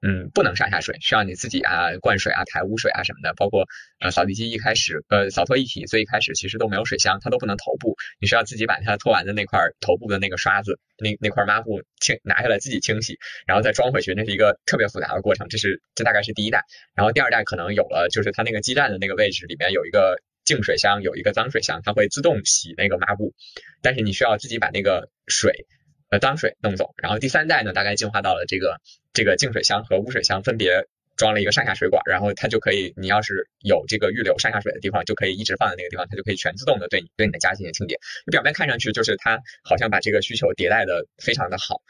[0.00, 3.66] 嗯，不能上下水，需要你自己啊灌水啊排污水啊什么的，包括
[3.98, 15.48] 呃扫地机一开始呃扫拖一体最一开始其实都没有水箱，它都不能头部，你需要自己把它拖完的那块头部的那个刷子那那块抹布清拿下来自己清洗，然后再装回去，那是一个特别复杂的过程。
[15.48, 16.62] 这是这大概是第一代，
[16.94, 23.34] 然后第二代可能有了，就是它那个基站的那个位置里面有一个净水箱，有一个脏水箱，它会自动洗那个抹布，
[23.82, 25.66] 但是你需要自己把那个水。
[26.10, 28.80] 呃，脏水弄走，然后第三代呢，大概进化到了这个
[29.12, 37.98] 这个净水箱和污水箱分别装了一个上下水管，然后它就可以，你要是有这个预留上下水的地方，就可以一直放在那个地方，它就可以全自动的对你对你的家进行清洁。
[38.30, 41.82] 表面看上去就是它好像把这个需求迭代的非常的好，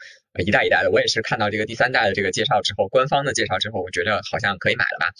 [0.43, 0.91] 一代一代的。
[0.91, 5.11] 我也是看到这个第三代的这个介绍之后，官方的介绍之后，我觉得好像可以买了吧。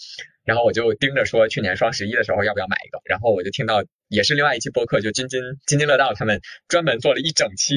[0.44, 3.00] 然后我就盯着说，去年双十一的时候要不要买一个。
[3.04, 7.76] 然后我就听到也是另外一期播客，就津津津津乐道他们专门做了一整期。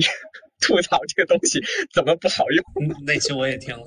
[0.63, 1.61] 吐槽这个东西
[1.93, 2.63] 怎么不好用？
[3.05, 3.83] 那期我也听了，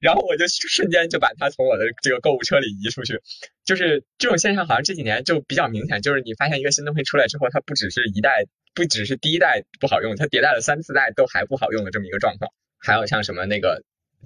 [0.00, 3.20] 然后我就瞬间就把它从我的这个购物车里移出去。
[3.64, 6.02] 就是这种现象，好像这几年就比较明显。
[6.02, 12.52] 就是你发现一个新东西出来之后，它不只是一代，不只是第一代不好用，它迭代了三四代都还不好用的这么一个状况。
[12.78, 13.82] 还有像什么那个，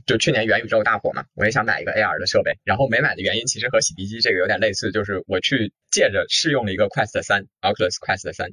[0.06, 8.50] 就去年元宇宙大火嘛，我也想买一个 AR 的设备，然后没买的原因其实和洗涤机这个有点类似，就是我去借着试用了一个 Quest 三，Oculus Quest 三，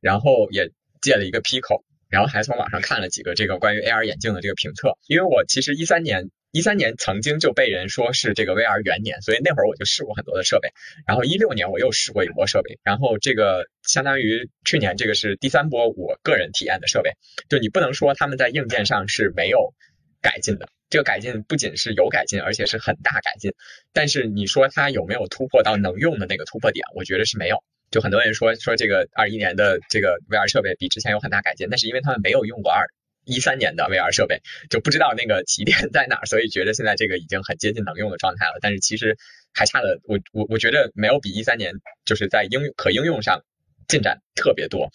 [0.00, 1.84] 然后也借了一个 Pico。
[2.08, 10.68] 然后还从网上看了几个这个关于 AR 眼镜的这个评测，因为我其实一三年一三年曾经就被人说是这个 VR 元年，所以那会儿我就试过很多的设备。
[11.06, 17.10] 然后一六年我又试过一波设备，然后这个相当于去年这个是第三波我个人体验的设备。
[17.48, 19.74] 就你不能说他们在硬件上是没有
[20.22, 23.52] 改进的，这个改进不仅是有改进，而且是很大改进。
[23.92, 27.64] 但是你说它有没有突破到能用的那个突破点，我觉得是没有。
[27.94, 32.88] 就很多人说说这个二一年的这个 VR 设备比之前有很大改进，那是因为他们没有用过二
[33.24, 38.58] 一三年的 VR 设备，就不知道那个起点 在哪，所以觉得现在这个已经很接近能用的状态了。
[38.60, 39.16] 但是其实
[39.52, 43.44] 还差的，我我我觉得没有比一三年就是在应用可应用上
[43.86, 44.90] 进展特别多，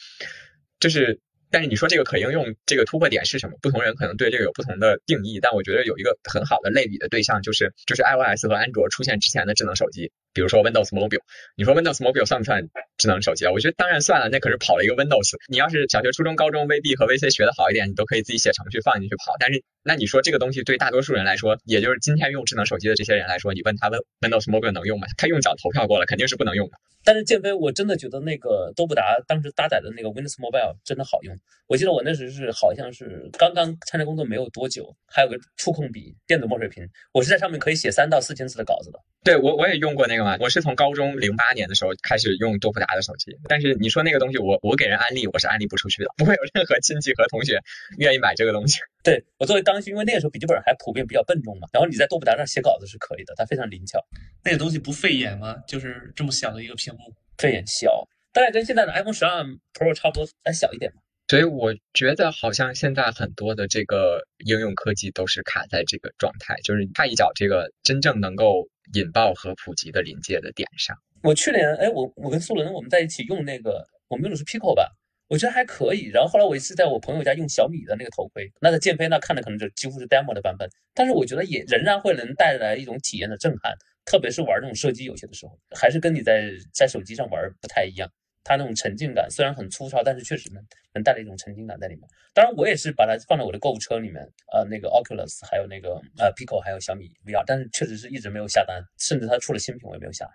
[0.81, 1.21] 就是。
[1.51, 3.57] 但是你说这个可应用这个突破点是什么？
[3.59, 11.21] 不同人可能对这个有不同的定义，但我觉得有一个很好的类比的对象就是就是 iOS 和安卓出现之前的智能手机，比如说 Windows Mobile。
[11.55, 13.51] 你说 Windows Mobile 算不算智能手机啊？
[13.51, 15.35] 我觉得当然算了，那可是跑了一个 Windows。
[15.47, 19.33] 你要是小学、初中、高中 VB 和 VC 学的好一点，你都可以自己写程序放进去跑。
[19.39, 25.07] 但是那你说这个东西对大多数人来说，也就是今天用智能手机的这些人来说，你问他问 Windows Mobile 能用吗？
[25.17, 26.73] 他用脚投票过了，肯定是不能用的。
[27.01, 31.35] 但是建飞，我真的觉得那个多布达当时搭载的那个 Windows Mobile 真的好用。
[31.67, 38.99] 我记得我那时是好像是刚刚参加工作没有多久，还有个触控笔、电子墨水屏，我是在上面可以写三到四千字的稿子的。
[39.21, 43.37] 对我我也用过那个嘛，我是从高中零八年的时候开始用多普达的手机。
[43.49, 47.59] 但是你说那个东西，我我给人安利，我是安利不出去的，不会有任何亲戚和同学
[47.97, 48.79] 愿意买这个东西。
[49.03, 53.99] 对我作为刚需，因为那个时候笔记本还普遍比较笨重嘛，然后你在多普达上写稿子是可以的，它非常灵巧。
[54.43, 55.55] 那个东西不费眼吗？
[55.67, 57.13] 就是这么小的一个屏幕。
[57.37, 61.01] 费眼小，大概跟现在的 iPhone 十二 Pro 差不多，再小一点嘛。
[61.29, 70.97] 所以我觉得好像现在很多的这个应用科技都是卡在这个状态，就是差一脚这个真正能够引爆和普及的临界的点上。
[71.21, 74.89] 我去年，哎，我我跟苏伦我们在一起用那个，我们用的是 Pico 吧，
[75.27, 76.09] 我觉得还可以。
[76.11, 83.71] 然后后来我一次在我朋友家用小米的那个头盔，那个键飞那看的可能就几乎是 demo 的版本，但是我觉得也仍然会能带来一种体验的震撼。
[84.03, 88.09] 特别是玩这种射击游戏的时候，还是跟你在在手机上玩不太一样。
[88.43, 92.07] 它那种沉浸感虽然很粗糙，但是确实能能带来一种沉浸感在里面。
[92.33, 94.21] 当然，我也是把它放在我的购物车里面，
[94.53, 100.27] 呃，那个 Oculus，还有那个呃 Pico，还有小米 VR，但是确实是一直没有下单，甚至它出了新品我也没有下。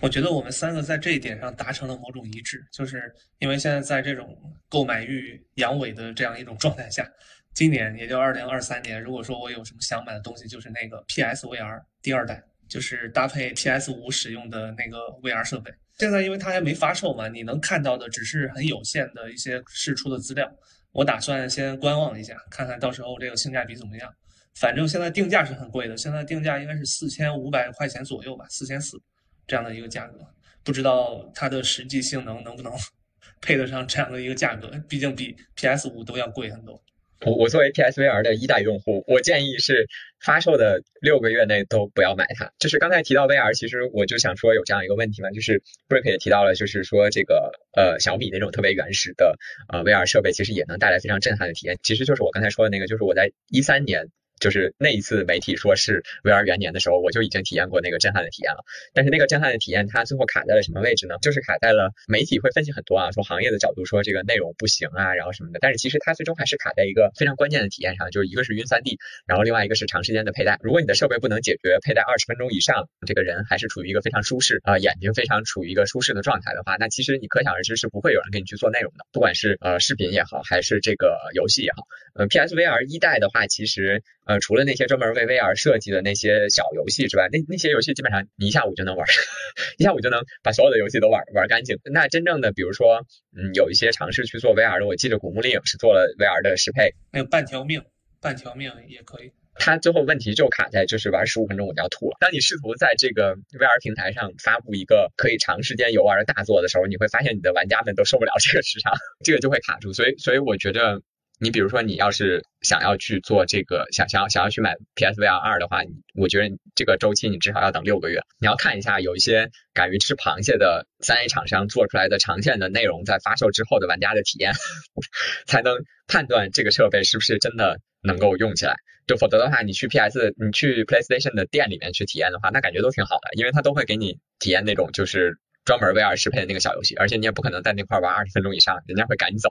[0.00, 4.36] 我觉得我们三个在这一点上达成了某种一致，就是因为现在在这种
[4.68, 7.08] 购买欲阳痿的这样一种状态下，
[7.54, 12.42] 今年也就二零二三年，如果说我有什么想买的东西，就是那个 PS VR 第二代。
[12.72, 20.50] 就是搭配 PS 五使用的那个 VR 设备，现在因为它还没发售嘛，你能看到的只是很有限的一些试出的资料。
[20.92, 24.10] 我打算先观望一下，看看到时候这个性价比怎么样。
[24.54, 28.98] 反正现在定价是很贵的，现在定价应该是四千五百块钱左右吧，四千四
[29.46, 30.26] 这样的一个价格，
[30.64, 32.72] 不知道它的实际性能能不能
[33.42, 36.82] 配得上这样的一个价格，毕竟比 PS 五都要贵很多。
[37.24, 39.88] 我我作为 PSVR 的一代用户，我建议是
[40.20, 42.52] 发售的六个月内都不要买它。
[42.58, 51.78] 就是刚才提到 VR，其实我就想说有这样一个问题嘛，就是 Break 也提到了，就是说这个呃小米那种特别原始的呃 VR 设备，其实也能带来非常震撼的体验。
[51.82, 54.08] 其实就是我刚才说的那个，就是我在一三年。
[54.42, 58.64] 就是那一次媒体说是 VR 元年的时候，我就已经体验过那个震撼的体验了。
[58.92, 61.14] 但是那个震撼的体验，它最后卡在了什么位置呢？
[61.22, 65.60] 就是卡在了媒体会分析很多啊，从行业的角度说这个内容不行啊，然后什么的。
[65.62, 70.58] 但是其实它最终还是卡在一个非常关键的体验上，就是一个是晕 3D，然后另外一个是长时间的佩戴。
[70.60, 81.86] 如果你的设备不能解决佩戴二十分钟以上，这个人还是处于一个非常舒适啊，眼睛非常处于一个舒适的状态的话，那其实你可想而知是不会有人给你去做内容的，不管是呃视频也好，还是这个游戏也好。
[82.14, 89.06] 呃，PSVR 一代的话，其实呃除了那些专门为 VR 设计的那些小游戏之外，那那些游戏基本上你一下午就能玩，
[89.78, 91.78] 一下午就能把所有的游戏都玩玩干净。
[91.84, 97.82] 那真正的比如说，嗯，有一些尝试去做 VR 的，我记得古墓丽影是做了 VR 的适配，还有半条命，
[98.20, 99.32] 半条命也可以。
[99.54, 102.16] 它最后问题就卡在就是玩十五分钟我就要吐了。
[102.20, 109.92] 当你试图在这个 VR 平台上发布一个可以长时间游玩的大作的时候，你会发现你的玩家们都受不了这个时长，这个就会卡住。
[109.92, 111.02] 所以，所以我觉得。
[111.42, 115.80] 你比如说，你要是想要去做这个，想想要想要去买 PSVR 二的话，
[116.14, 118.20] 我觉得这个周期你至少要等六个月。
[118.38, 124.52] 你要看一下，有一些敢于吃螃蟹的三 A 厂商做出来的长线的内容，在发售之后的玩家的体验，
[125.44, 128.76] 才能判断这个设备是不是真的能够用起来。
[129.08, 139.48] 就否则的话，你去 PS，你去 PlayStation 的店里面去体验的话，那感觉都挺好的，因为它都会给你体验那种就是专门 VR 适配的那个小游戏，而且你也不可能在那块玩二十分钟以上，人家会赶你走。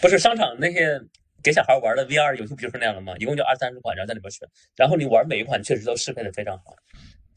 [0.00, 1.00] 不是商场那些
[1.42, 3.14] 给小孩玩的 VR 游戏不就是那样的吗？
[3.18, 6.74] 一共就二三十款，然后在里边选，然后你玩每一款确实都适配的非常好。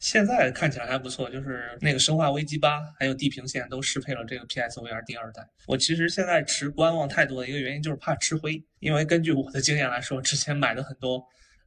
[0.00, 5.42] 现在看起来还不错，就是那个《生化危机八》还有《地平线》都适配了这个 PSVR 第二代。
[5.66, 11.24] 我其实现在持观望态度的一个原因就是怕吃灰，因为根据我的经验来说，之前买的很多，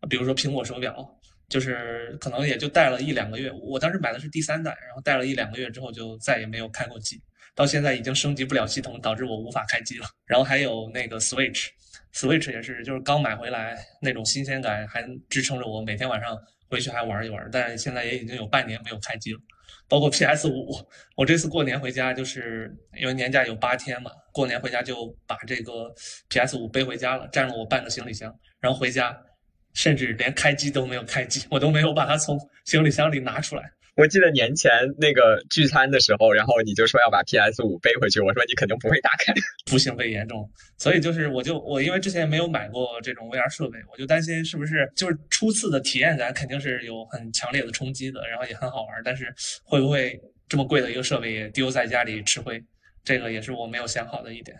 [0.08, 3.52] 比如说苹果手表，就是可能也就戴了一两个月。
[3.52, 7.20] 我当时买的是第三代，然后戴了一两个月之后就再也没有开过机。
[7.58, 10.06] 到现在已经升级不了系统，导致我无法开机了。
[10.28, 16.38] 然后还有那个 Switch，Switch 也是，就是刚买回来那种新鲜感还支撑着我每天晚上
[16.70, 17.50] 回去还玩一玩。
[17.52, 19.40] 但是现在也已经有半年没有开机了。
[19.90, 20.72] 包括 PS 五，
[21.16, 25.92] 我这次过年回家就是因为年假有八天嘛，过年回家就把这个
[26.30, 28.32] PS 五背回家了，占了我半个行李箱。
[28.60, 29.18] 然后回家
[29.74, 33.64] 甚至连开机都没有开机，我都没有把它从行李箱里拿出来。
[33.98, 39.34] 我记得年前那个聚餐的时候，然后你就说要把 PS 五背回去，我说你肯定不会打开，
[39.66, 49.34] 不行被严重，所以就是我就我因为之前没有买过这种 VR 设备，我就担心是不是就是初次的体验感肯定是有很强烈的冲击的，然后也很好玩，但是
[49.64, 52.64] 会不会这么贵的一个设备也丢在家里吃灰，
[53.04, 54.56] 这个也是我没有想好的一点。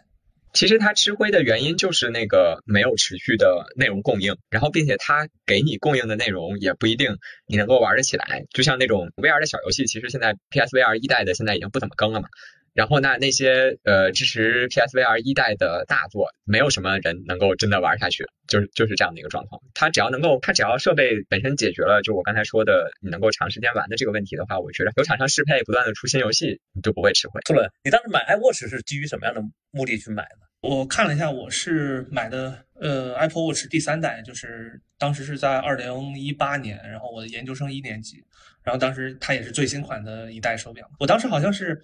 [0.58, 8.44] 其实它吃灰的原因就是那个没有持续的内容供应，然后并且它给你供应的内容也不一定你能够玩得起来。
[8.50, 12.30] 就像那种 VR 的小游戏，其实现在 PSVR 一代的现在已经不怎么更了嘛。
[12.74, 19.62] 然后那那些呃支持 PSVR 一代的大作，没有什么人能够真的玩下去，就是就是这样的一个状况。
[19.76, 27.42] 它只要能够，它只要设备本身解决了，就我刚才说的你能够长时间玩的这个问题的话，我觉得有厂商适配，不断的出新游戏，你就不会吃灰。
[27.42, 30.47] 兔伦，你当时买 iWatch 是基于什么样的目的去买的？
[30.62, 38.24] 我看了一下，我是买的呃 Apple Watch 第三代，就是当时是在二零一八年，然后我的研究生一年级，
[38.64, 40.90] 然后当时它也是最新款的一代手表。
[41.00, 41.80] 我当时好像是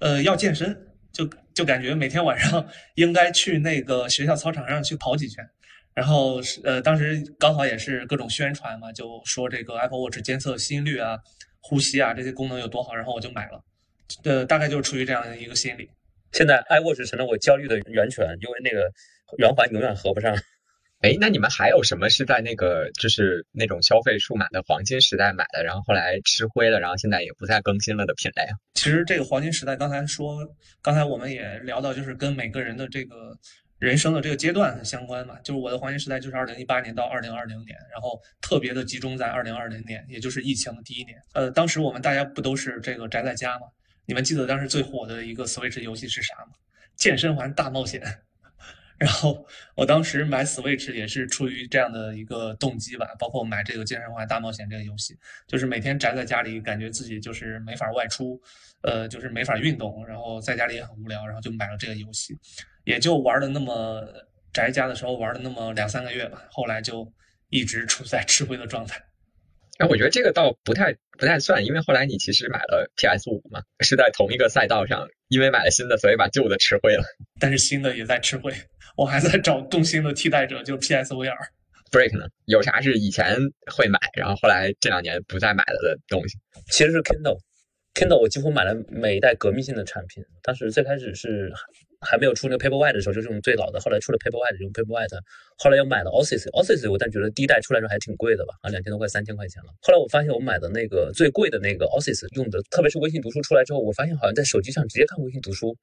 [0.00, 0.74] 呃要健身，
[1.12, 5.46] 就就感觉每天晚上 应该去那个学校操场上去跑几圈，
[5.92, 11.18] 然后呃当时刚好也是各种宣传嘛，就说这个 Apple Watch 监测心率啊、
[11.60, 13.62] 呼吸啊这些功能有多好，然后我就买了，
[14.24, 15.90] 呃大概就是出于这样的一个心理。
[16.34, 18.90] 现在 iWatch 成了我焦虑的源泉，因为那个
[19.38, 20.36] 圆环永远合不上。
[21.00, 28.56] 哎，那你们还有什么是在那个就是那种消费数码的黄金时代买的，然后后来吃灰了，然后现在也不再更新了的品类啊？
[28.74, 30.38] 其实这个黄金时代，刚才说，
[30.82, 33.36] 刚才我们也聊到，就是跟每个人的这个
[33.78, 35.38] 人生的这个阶段相关嘛。
[35.44, 41.18] 就是我的黄金时代就是二零一八年到二零二零年，然后特别的集中在二零二零年，也就是疫情的第一年。
[41.34, 43.66] 呃，当时我们大家不都是这个宅在家吗？
[44.06, 46.52] 你们记得当时最火的一个 Switch 游戏是啥吗？
[46.96, 48.02] 健身环大冒险。
[48.96, 58.40] 然后我当时买 Switch 也是出于这样的一个动机吧，包括买这个健身环大冒险这个游戏，就是每天宅在家里，感觉自己就是没法外出，
[58.82, 62.38] 呃，就是没法运动，然后在家里也很无聊，然后就买了这个游戏，
[62.84, 64.06] 也就玩了那么
[64.52, 67.12] 宅家的时候玩了那么两三个月吧，后来就
[67.48, 69.02] 一直处在 吃灰的状态。
[69.78, 77.02] 哎，我觉得这个倒不太不太算，因为后来你其实买了 PS 五嘛，是在同一个赛道上，因为买了新的，所以把旧的吃灰了。
[77.40, 78.52] 但是新的也在吃灰，
[78.96, 81.34] 我还在找更新的替代者，就 PSVR。
[81.90, 82.26] Break 呢？
[82.46, 83.36] 有啥是以前
[83.72, 86.38] 会买，然后后来这两年不再买了的东西？
[86.70, 90.24] 其实是 Kindle，Kindle 我几乎买了每一代革命性的产品。
[90.42, 91.52] 当时最开始是。
[92.04, 93.80] 还没有出那个 Paperwhite 的时候，就是用最老的。
[93.80, 95.18] 后来出了 Paperwhite，用 Paperwhite。
[95.56, 99.70] 后来又买了 Office，Office 我但觉得第一代出来时候还挺贵的吧，啊，两千多块，三千块钱了。
[99.80, 105.76] 后来我发现我买的那个最贵的那个 Office 用的，特别是微信读书出来之后，我发现好像在手机上直接看微信读书，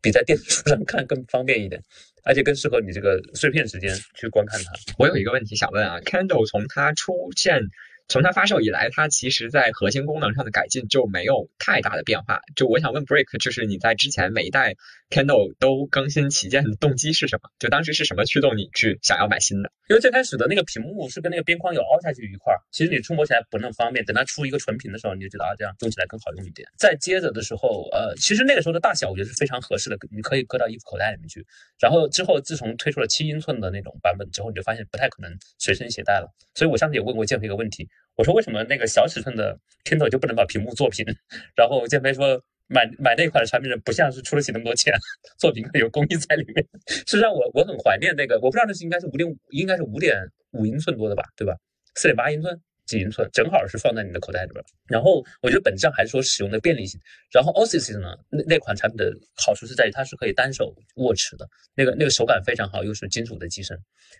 [0.00, 1.82] 比在电子书上看更方便一点，
[2.22, 4.72] 而且更适合你这个碎片时间去观看它。
[4.98, 7.60] 我有一个问题想问啊，Kindle 从它出现
[8.06, 12.40] 从它发售以来，它其实在核心功能上的改进就没有太大的变化。
[12.54, 14.74] 就我想问 Break，就是你在之前每一代
[15.14, 17.48] Kindle 都更新旗舰的动机是什么？
[17.60, 19.70] 就当时是什么驱动你去想要买新的？
[19.88, 24.04] 因为最开始的那个屏幕是跟那个边框有凹下去一块儿，其实你触摸起来不那么方便。
[24.04, 26.66] 等它出一个纯屏的时候，你就觉得啊，这样用起来更好用一点。
[26.76, 31.46] 再接着的时候，呃，其实那个时候的大小我觉得是非常合适的，你可以搁到衣服口袋里面去。
[31.80, 36.26] 然后之后自从推出了七英寸的那种版本之后，你就发现不太可能随身携带了。
[36.56, 41.06] 所以我上次也问过建飞一个问题，我说为什么那个小尺寸的 Kindle 就不能把屏幕做平？
[41.54, 42.42] 然后建飞说。
[42.66, 44.92] 买买那款产品人不像是出得起那么多钱，
[45.38, 46.66] 作品有工艺在里面。
[46.86, 50.16] 实际上，我我很怀念那个，我不知道那是应该是五点五，应该是五点
[50.52, 51.54] 五英寸多的吧，对吧？
[51.94, 54.64] 四点八英寸几英寸，正好是放在你的口袋里边。
[54.88, 57.00] 然后我觉得本质上还是说使用的便利性。
[57.30, 63.78] 然后 Osys 呢，那那款产品的好处是在于它是可以单手握持的，那个那个手感非常好，又是金属的机身。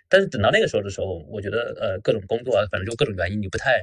[0.08, 3.82] 但是等到那个时候的时候，我觉得呃各种工作啊，反正就各种原因，你不太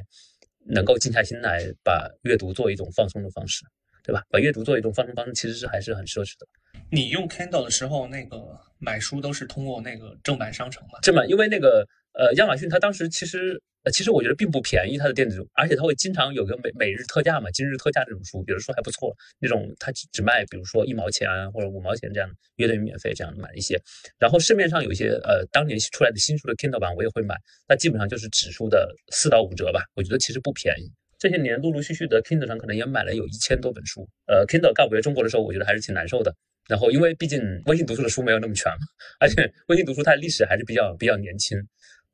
[0.66, 3.64] 能够静下心来把阅读做一种放松的方式。
[4.02, 4.22] 对吧？
[4.30, 6.46] 把阅读作为一种放松方式，其实是还是很奢侈的。
[6.90, 10.98] 你用 Kindle 的时候，那个买书都是通过那个正版商城吗？
[11.02, 23.80] 正版，因为那个呃，亚马逊它当时其实呃，其实我觉得并不便宜，它的电子书，而且它会经常有个每每日特价嘛，今日特价这种书，有的书还不错，那种它只只卖，比如说一毛钱啊或者五毛钱这样，约等于免费这样买一些。
[24.18, 27.34] 然后市面上有一些呃当年出来的新书的 Kindle 版我也会买，
[27.66, 30.92] 那基本上就是纸书的四到五折吧，我觉得其实不便宜。
[31.22, 36.34] 这些年陆陆续续的 Kindle 上可能也买了有一千多本书，呃，Kindle 告别中国的时候，我觉得还是挺难受的。
[36.66, 38.78] 然后因为毕竟微信读书的书没有那么全嘛，
[39.20, 41.56] 而且 微信读书它的历史还是比较比较年轻。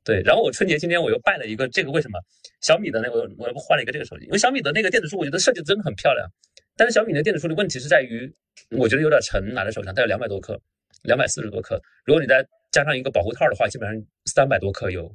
[0.03, 2.19] 对，然后我春节今天我又办了一个这个为什么
[2.61, 6.29] 小米的那个我又换了一个这个手机，因为小米的那个电子书我觉得设计真的很漂亮，
[6.77, 8.31] 但是小米的电子书的问题是在于
[8.77, 10.55] 我觉得有点沉，拿在手上它有两百多克，
[11.01, 15.11] 两百四十多克，如果你再加上一个保护套的话，基本上三百多克有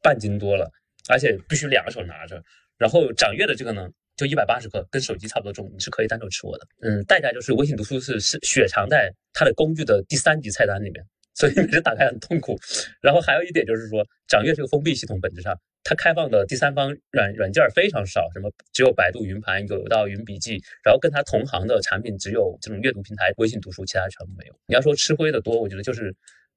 [0.00, 0.70] 半斤多了，
[1.08, 2.40] 而且必须两个手拿着。
[2.84, 6.66] 然后掌阅的这个呢，就一百八十克，跟手机差不多重，你是可以单手持握的。
[6.82, 12.58] 嗯，代价就是微信读书是是雪藏在它的工具的第三级菜单里面，所以每次打开很痛苦。
[13.00, 24.54] 然后还有一点就是说，掌阅是个封闭系统，本质上它开放的第三方软软件非常少，什么只有百度云盘、有道云笔记，然后跟它同行的产品只有这种阅读平台微信读书，其他全部没有。
[24.66, 26.14] 你要说吃亏的多，我觉得就是。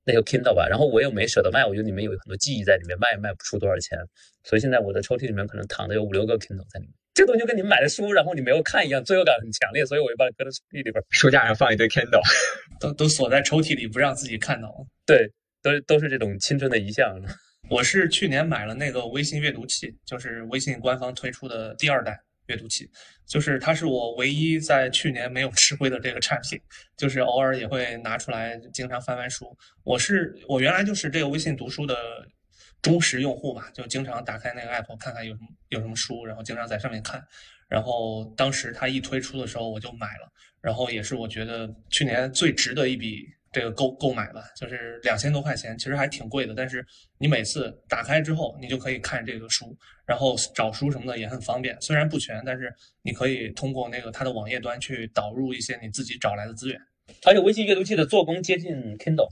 [0.08, 4.00] 那个 Kindle 吧，然后我又没舍得卖，我觉得里面有很多记忆在里面，卖也卖不出多少钱，
[4.46, 6.94] 所以现在我的抽屉里面可能躺着有五六个 Kindle 在里面。
[7.14, 11.04] 这个东西就跟你买的书，然后你没有看一样，罪恶感很强烈，所以我就把它搁在抽屉里边。
[11.10, 12.22] 书架上放一堆 Kindle，
[12.80, 14.74] 都都锁在抽屉里，不让自己看到。
[15.06, 15.30] 对，
[15.62, 17.20] 都都是这种青春的遗像。
[17.70, 22.18] 我是去年买了那个微信阅读器，就是微信官方推出的第二代。
[22.48, 22.90] 阅读器，
[23.26, 26.60] 就是它是我唯一在去年没有吃亏的这个产品，
[26.98, 29.56] 就是偶尔也会拿出来经常翻翻书。
[29.84, 31.96] 我是我原来就是这个微信读书的
[32.82, 37.24] 忠实用户嘛，就经常打开那个 app 看看有什么有什么书，然后经常在上面看。
[37.68, 40.32] 然后当时它一推出的时候我就买了，
[40.62, 43.28] 然后也是我觉得去年最值的一笔。
[43.52, 46.54] 这个购购买吧，就是两千多块钱，其实还挺贵的。
[46.56, 46.86] 但是
[47.18, 51.76] 你每次打开之后，你就可以看这个书，然后找书什么的也很方便。
[51.82, 56.80] 虽然不全，但是你可以通过那个它的网页端去导入一些你自己找来的资源。
[57.26, 59.30] 而且微信阅读器的做工接近 Kindle。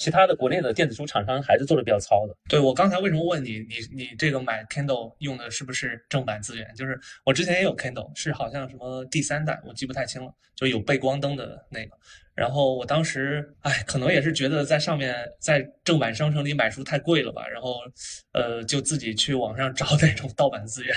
[0.00, 2.36] 其他的国内的电子书厂商还是做的比较糙的。
[2.48, 6.72] 对我刚才为什么问你，你你这个买 Kindle 用的是不是正版资源？
[6.76, 11.98] 就是我之前也有 Kindle，是好像什么第三代，我记不太清了，就有背光灯的那个。
[12.38, 17.80] 然后我当时，哎，可能也是觉得在上面在正版商城里买书太贵了吧，然后，
[18.32, 20.94] 呃，就自己去网上 找那种盗版资源。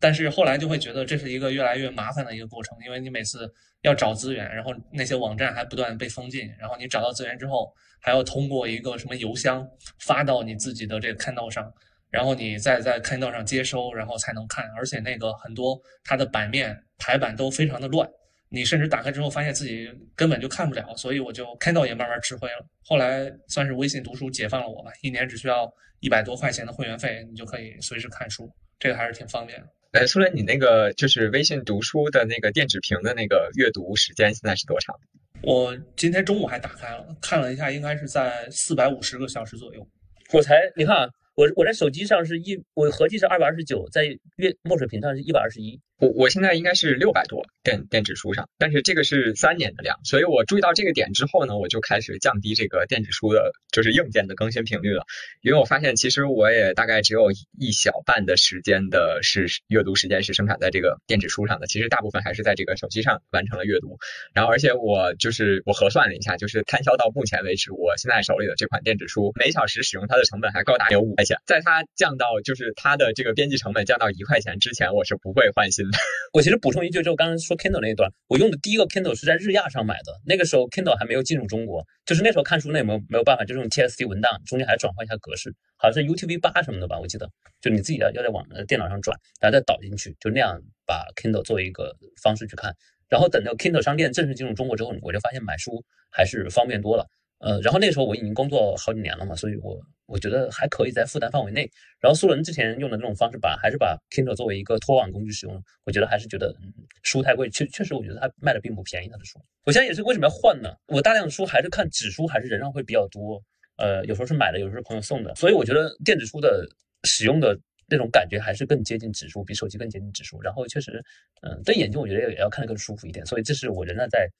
[0.00, 3.46] 但是后来就会觉得这是一个越来越麻烦的一个过程，因为你每次
[3.82, 9.68] 要找资源，然后那些网站还不断被封禁，然后你找到资源之后，还要通过一个什么邮箱
[10.00, 11.70] 发到你自己的这个看道上，
[12.10, 14.64] 然后你再在看道上接收，然后才能看。
[14.78, 18.08] 而且那个很多它的版面排版都非常的乱，
[18.54, 22.64] 你甚至打开之后发现自己根本就看不了，所以我就 Kindle 也慢慢吃灰了。
[22.84, 25.68] 后来算是微信读书解放了我吧，一年只需要
[26.00, 28.48] 一百多块钱的会员费，你就可以随时看书，
[28.78, 29.66] 这个还是挺方便的。
[29.92, 34.94] 哎，苏伦，你那个就是微信读书的那个电子屏的那个阅读时间现在是多长？
[35.42, 39.86] 我今天中午还打开了看了一下，应该是在四百五十个小时左右。
[40.32, 44.04] 我才，你看啊，我我在手机上是一，我合计是二百二十九，在
[44.36, 45.80] 阅墨水屏上是一百二十一。
[45.98, 55.04] 我我现在应该是六百多，电电子书上，但是这个是三年的量，所以我注意到这个点之后呢，我就开始降低这个电子书的，就是硬件的更新频率了，
[55.40, 63.98] 因为我发现其实我也大概只有一小半的时间的是阅读时间是生产在这个电子书上的，其实大部分还是在这个手机上完成了阅读，
[64.34, 71.14] 然后而且我就是我核算了一下，就是摊销到目前为止，我现在手里的这款电子书每小时使用它的成本还高达有五
[71.46, 75.98] 在它降到就是它的这个编辑成本降到一块钱之前，我是不会换新的。
[76.34, 92.74] 我其实补充一句，就刚刚说 Kindle 那一段，我用的第一个 Kindle 是在日亚上买的，那个时候 Kindle 还没有进入中国，就是那时候看书那也没有没有办法，就是用 TXT 文档，中间还转换一下格式，好像是 UTV 八什么的吧，我记得，就你自己要要在网电脑上转，然后再导进去，就那样把 Kindle 作为一个方式去看，
[93.08, 97.06] 然后等到 Kindle 商店正式进入中国之后，我就发现买书还是方便多了。
[97.44, 101.70] 呃，然后那时候我已经工作好几年了嘛，所以我我觉得还可以在负担范围内。
[102.00, 106.72] 然后苏伦之前用的那种方式，把还是把 Kindle 作为一个托网工具使用，我觉得还是觉得嗯
[107.02, 109.38] 书太贵，确确实我觉得它卖的并不便宜，它的书。
[109.66, 110.70] 我现在也是为什么要换呢？
[110.86, 113.42] 我大量的书还是看纸书，还是人上会比较多。
[113.76, 116.66] 呃，有时候是买的，有时候是朋友送的，所以我觉得电子书的
[117.02, 117.58] 使用的
[117.90, 120.40] 那种感觉还是更接近纸书，比手机更接近纸书。
[120.40, 121.04] 然后确实，
[121.42, 123.26] 嗯，对眼睛我觉得也要看得更舒服一点。
[123.26, 124.30] 所以这是我仍然在。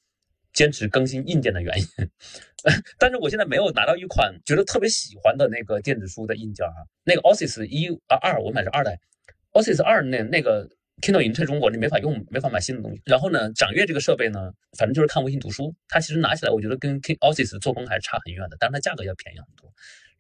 [0.55, 1.87] 坚持更新硬件的原因，
[2.99, 6.87] 但是我现在没有拿到一款觉得特别喜欢的那个电子书的硬件啊。
[7.05, 8.99] 那个 Office 一啊二，我买是二代
[9.53, 10.67] ，Office 二那那个
[11.03, 13.03] Kindle 已经退中国，你没法用，没法买新的东西。
[13.05, 19.71] 然后呢，掌阅这个设备呢，反正就是看微信读书，它其实拿起来我觉得跟 K Office 做工还是差很远的，但是它价格要便宜很多。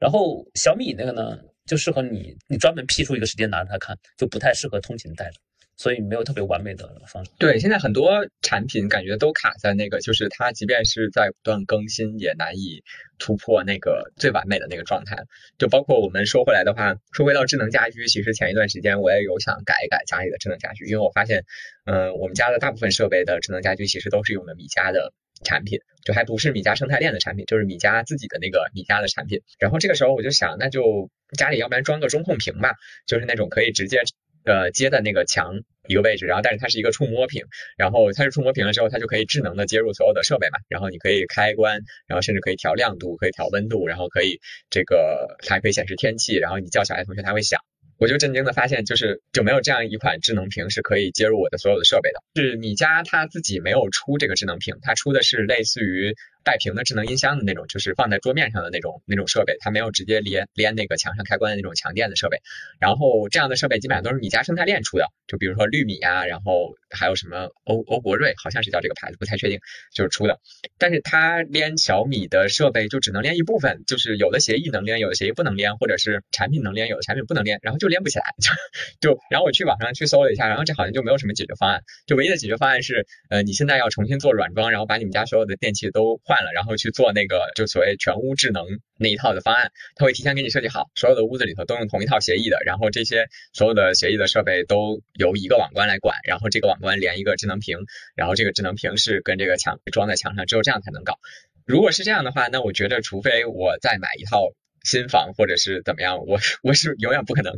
[0.00, 5.36] 然后小米那个呢，就适合你，你专门辟出一个时间拿着它看，就不太适合通勤带着。
[5.76, 7.30] 所以没有特别完美的方式。
[7.38, 12.82] 对，现在很多产品感觉都卡在那个，就是它即便是在不断更新，也难以
[13.18, 15.16] 突破那个最完美的那个状态。
[15.58, 21.44] 就包括我们说回来的话，说回到智能家居，其实前一段时间我也有想改一改家里的智能家居，因为我发现，
[21.86, 25.12] 嗯，我们家的大部分设备的智能家居其实都是用的米家的
[25.42, 29.40] 产品，就还不是米家生态链的产品，就是米家自己的那个米家的产品。
[29.58, 32.72] 然后这个时候我就想，那就家里要不然装个中控屏吧，
[33.06, 34.02] 就是那种可以直接。
[34.44, 37.44] 呃，接在那个墙一个位置，然后但是它是一个触摸屏，
[37.76, 44.40] 然后它是触摸屏了之后，它就可以智能的接入所有的设备嘛，然后你可以开关，然后甚至可以调亮度，可以调温度，然后可以
[44.70, 47.60] 这个它还可以显示天气，然后你叫小爱同学它会响。
[47.96, 52.20] 我就震惊的发现，就是就没有这样一款智能屏是可以接入我的所有的设备的。
[52.34, 56.14] 是米家它自己没有出这个智能屏，它出的是类似于
[56.44, 62.38] 带屏的智能音箱的那种，就是放在桌面上的那种那种设备，它没有直接连连那个墙上开关的那种强电的设备。
[62.78, 69.58] 然后这样的设备基本上都是米家生态链出的，就比如说绿米啊，然后还有什么欧欧博瑞，好像是叫这个牌子，不太确定，
[69.94, 70.38] 就是出的。
[70.78, 78.24] 但是它连小米的设备就只能连一部分，就是有的协议能连，有的协议不能连，或者是产品能连，有的产品不能连，然后就连不起来，
[79.00, 88.66] 就就，然后我去网上去搜了一下，然后这好像就没有什么解决方案，就唯一的解决方案是，呃，你现在要重新做软装，然后把你们家所有的电器都换换了，然后去做那个就所谓全屋智能
[88.98, 97.78] 那一套的方案，它会提前给你设计好，所有的屋子里头都用同一套协议的，然后这些所有的协议的设备都由一个网关来管，然后这个网关连一个智能屏，
[98.16, 101.20] 然后这个智能屏是跟这个墙装在墙上，只有这样才能搞。
[101.64, 104.52] 如果是这样的话，那我觉得除非我再买一套。
[104.86, 107.54] 新房或者是怎么样，我我是永远不可能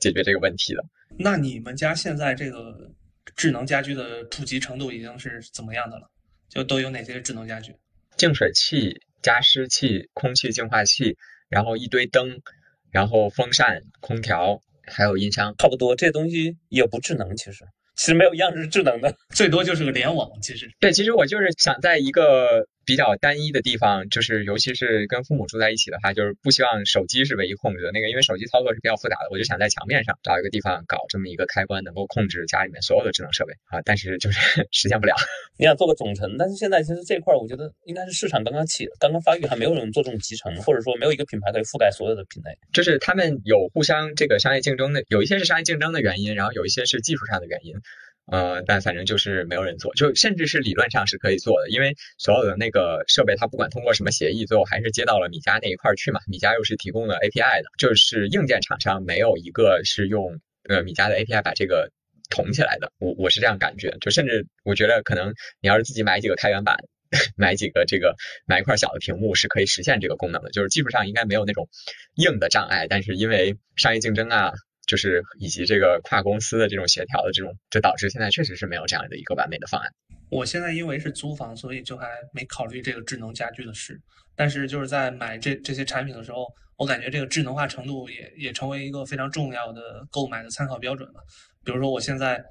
[0.00, 0.82] 解决这个问题的。
[1.18, 2.90] 那你们家现在这个
[3.36, 6.10] 智能家居的普及程度已经是怎么样的了？
[6.48, 7.70] 就都有哪些智能家居？
[8.20, 11.16] 净水器、加湿器、空气净化器，
[11.48, 12.42] 然后一堆灯，
[12.90, 15.96] 然后风扇、空调，还有音箱，差不多。
[15.96, 17.64] 这些东西也不智能，其实
[17.96, 20.28] 其实没有一样是智能的，最多就是个联网。
[20.42, 22.68] 其实对，其实我就是想在一个。
[22.90, 29.28] 比较单一的地方，就是尤其是跟父母住在一起的话，就是不希望手机是唯一控制的那个，因为手机操作是比较复杂的。
[29.30, 35.14] 我就想在墙面上找一个地方搞这么一个开关，能够控制家里面所有的智能设备啊，但是就是 实现不了。
[35.56, 42.58] 你想做个总成，但是现在其实这块儿，我觉得应该是市场刚刚起，刚刚发育，还没有人做这种集成，或者说没有一个品牌可以覆盖所有的品类。
[42.72, 47.76] 就是他们有互相这个商业竞争的，有一些是商业竞争的原因，然后有一些是技术上的原因。
[48.30, 56.20] 呃，但反正就是没有人做，就甚至是理论上是可以做的，因为所有的那个设备，它不管通过什么协议，最后还是接到了米家那一块去嘛。
[56.28, 61.90] 米家又是提供了 API 的，就是硬件厂商没有一个是用呃米家的 API 把这个
[62.30, 62.92] 捅起来的。
[62.98, 66.76] 我我是这样感觉，就甚至我觉得可能你要是自己买几个开源版，
[67.36, 68.14] 买几个这个
[68.46, 71.68] 买一块小的屏幕是可以实现这个功能的，就是技术上应该没有那种
[72.14, 74.52] 硬的障碍，但是因为商业竞争啊。
[74.90, 79.88] 就是以及这个跨公司的这种协调的这种，就导致现在确实是没有这样的一个完美的方案。
[80.30, 83.96] 我现在因为是租房，所以就还没考虑这个智能家居的事。
[84.34, 86.44] 但是就是在买这这些产品的时候，
[86.76, 91.24] 我感觉这个智能化程度也也成为一个非常重要的购买的参考标准了。
[91.64, 92.44] 比如说我现在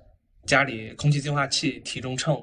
[0.45, 2.41] 家里空气净化器、体重秤、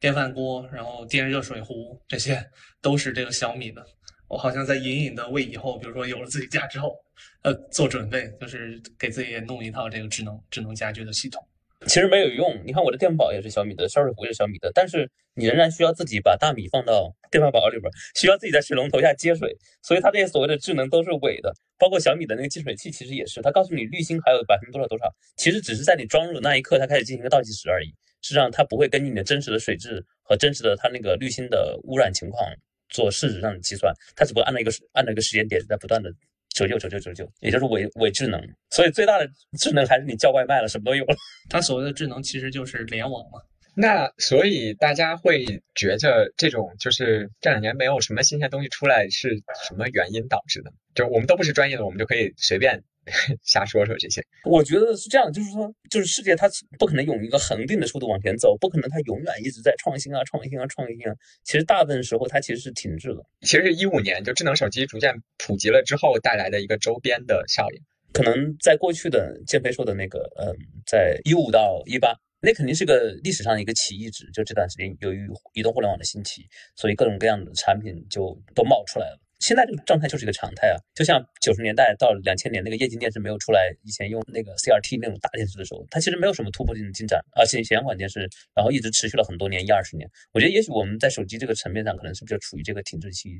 [0.00, 2.44] 电饭锅，然后电热水壶，这些
[2.82, 3.86] 都是这个小米的。
[4.28, 6.96] 我好像在隐隐的为以后，比如说有了自己家之后，
[7.42, 11.46] 呃，做准备，就是给自己弄一套这个智能智能家居的系统。
[11.86, 21.52] 其实没有用，你看我的电饭煲也是小米的，烧水壶也是小米的，但是你仍然需要自己把大米放到 电饭煲里边，需要自己在水龙头下接水，所以它这些所谓的智能都是伪的。
[21.78, 27.88] 包括小米的那个净水器，其实也是，它告诉你滤芯还有百分之多少多少，其实只是在你装入的那一刻，它开始进行一个倒计时而已。
[28.22, 32.50] 实际上，它不会根据你的真实的水质和真实的它那个滤芯的污染情况
[32.88, 36.10] 做市值上的计算，它只不过按照一个按照一个时间点在不断的。
[36.54, 39.28] 折旧折旧折旧，也就是伪伪智能，所以最大的
[39.58, 41.14] 智能还是你叫外卖了，什么都有了。
[41.50, 43.38] 它所谓的智能其实就是联网嘛。
[43.74, 49.36] 那所以大家会觉着这种就是这两年没有什么新鲜东西出来，是
[49.68, 50.72] 什么原因导致的？
[50.94, 52.82] 就我们都不是专业的，我们就可以随便。
[53.42, 56.48] 瞎说说这些，我觉得是这样，就是说，就是世界它
[56.78, 61.14] 不可能用一个恒定的速度往前走，不可能它永远一直在创新啊、创新啊、创新啊。
[61.44, 63.22] 其实大部分时候它其实是停滞的。
[63.42, 67.80] 其实是一五年就智能手机逐渐普及了之后带来的一个周边的效应。
[68.12, 74.28] 可能在过去的建飞说的那个，嗯，在一五到一八，那肯定是个历史上的一个奇异值。
[74.32, 76.42] 就这段时间，由于移动互联网的兴起，
[76.74, 79.18] 所以各种各样的产品就都冒出来了。
[79.38, 90.10] 现在这个状态就是一个常态啊，就像九十年代到两千年那个液晶电视没有出来以前，用那个 CRT 那种大电视的时候，它其实没有什么突破性的进展，而且显管电视，然后一直持续了很多年，一二十年。
[90.32, 93.30] 我觉得也许我们在手机这个层面上，可能是比较处于这个停滞期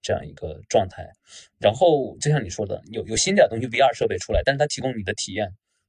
[0.00, 1.06] 这样一个状态。
[1.58, 5.48] 然后就像你说的，有有新点东西 VR 设备出来，但是它提供你的体验，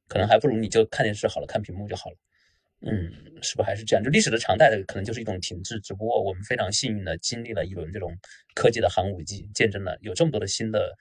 [0.09, 2.17] 可能还不如你就看电视好了，看屏幕就好了。
[2.85, 3.09] 嗯，
[3.41, 4.03] 是不是还是这样？
[4.03, 8.13] 就历史的常态的可能就是一种停滞，只不过我们非常幸运的经历了一轮这种
[8.53, 10.93] 科技的寒武纪，见证了有这么多的新的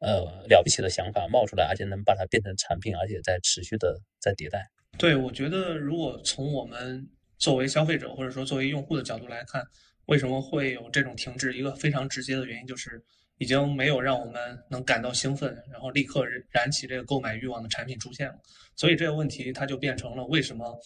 [0.00, 4.68] 呃了不起的想法冒出来，而且能把它变成产品，而且在持续的在迭代。
[4.98, 9.62] 对，我觉得如果从我们作为消费者或者说作为用户的角度来看，
[10.06, 11.54] 为什么会有这种停滞？
[11.56, 13.00] 一个非常直接的原因就是
[13.36, 18.34] 已经没有让我们能感到兴奋，然后立刻燃起这个购买欲望的产品出现了。
[18.74, 20.76] 所以这个问题它就变成了为什么？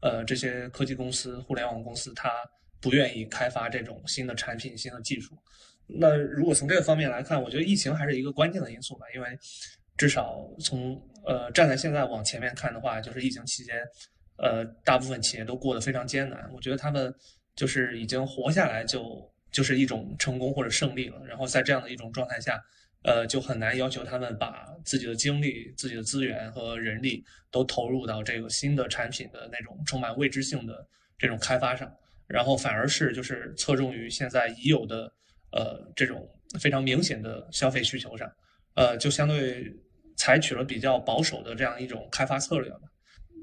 [0.00, 2.30] 呃，这些科技公司、互联网公司，它
[2.80, 5.36] 不愿意开发这种新的产品、新的技术。
[5.86, 9.06] 那如果从这个方面来看，我觉得疫情还是一个关键的因素吧。
[9.14, 9.38] 因为
[9.96, 13.76] 至少从呃站在现在往前面看的话，就是疫情期间，
[14.36, 16.48] 呃，大部分企业都过得非常艰难。
[16.52, 17.12] 我觉得他们
[17.56, 21.20] 就是已经活下来，就就是一种成功或者胜利了。
[21.26, 22.62] 然后在这样的一种状态下。
[23.02, 30.86] 呃，就很难要求他们把自己的精力、自己的资源和人力都投入到这个新的产品的那种充满未知性的
[31.16, 31.90] 这种开发上，
[32.26, 35.12] 然后反而是就是侧重于现在已有的
[35.52, 36.28] 呃这种
[36.60, 38.30] 非常明显的消费需求上，
[38.74, 39.72] 呃，就相对
[40.16, 42.80] 采取了比较保守的这样一种开发策略吧。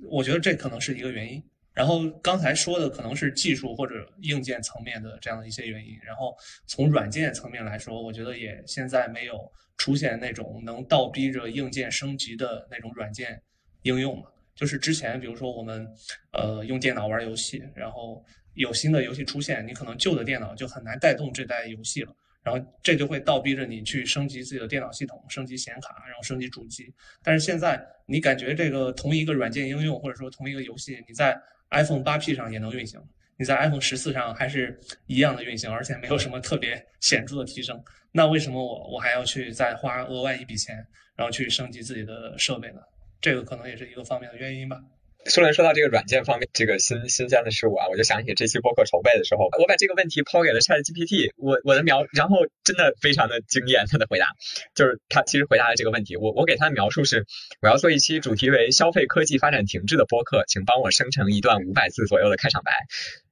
[0.09, 1.41] 我觉得这可能是一个原因。
[1.75, 13.41] 然后刚才说的可能是技术或者硬件层面的这样的一些原因，然后从软件层面来说，我觉得也现在没有出现那种能倒逼着硬件升级的那种软件
[13.81, 14.23] 应用嘛。
[14.55, 15.85] 就是之前比如说我们
[16.31, 18.23] 呃用电脑玩游戏，然后
[18.53, 26.89] 有新的游戏出现，你可能旧的电脑就很难带动这代游戏了，然后这就会倒逼着你去升级自己的电脑系统，升级显卡，然后升级主机。
[27.21, 31.37] 但是现在你感觉这个同一个软件应用或者说同一个游戏，你在
[31.71, 33.01] iPhone 八 P 上也能运行，
[33.37, 37.81] 你在 iPhone 十四上还是一样的运行，而且没有什么特别显著的提升。
[38.11, 40.75] 那为什么我我还要去再花额外一笔钱，
[41.15, 42.79] 然后去升级自己的设备呢？
[43.19, 44.81] 这个可能也是一个方面的原因吧。
[45.27, 54.27] 苏伦说到这个软件方面，这个新新鲜的事物啊，我就想起这期播客筹备的时候，我把这个问题抛给了 Chat GPT，我我的描，然后真的非常的惊艳，他的回答
[54.75, 57.25] 就是他其实回答了这个问题，我我给他的描述是，
[57.59, 62.71] 我要做一期主题为消费科技发展停滞的播客，请帮我生成一段五百字左右的开场白。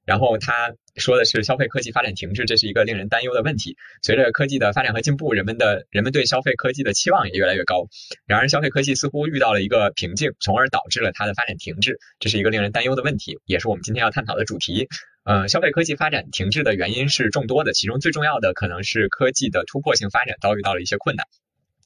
[0.04, 3.76] 然后他说的是消费科技发展停滞，这是一个令人担忧的问题。
[4.02, 7.88] 随着科技的发展和进步，人们的人们对消费科技的期望也越来越高。
[8.26, 14.88] 然而，消费科技似乎遇到了一个瓶颈，从而导致了它的发展停滞，这是一个令人担忧的问题，也是我们今天要探讨的主题。
[15.24, 21.26] 呃，消费科技发展停滞的原因是众多的，其中最重要的可能是科技的突破性发展遭遇到了一些困难。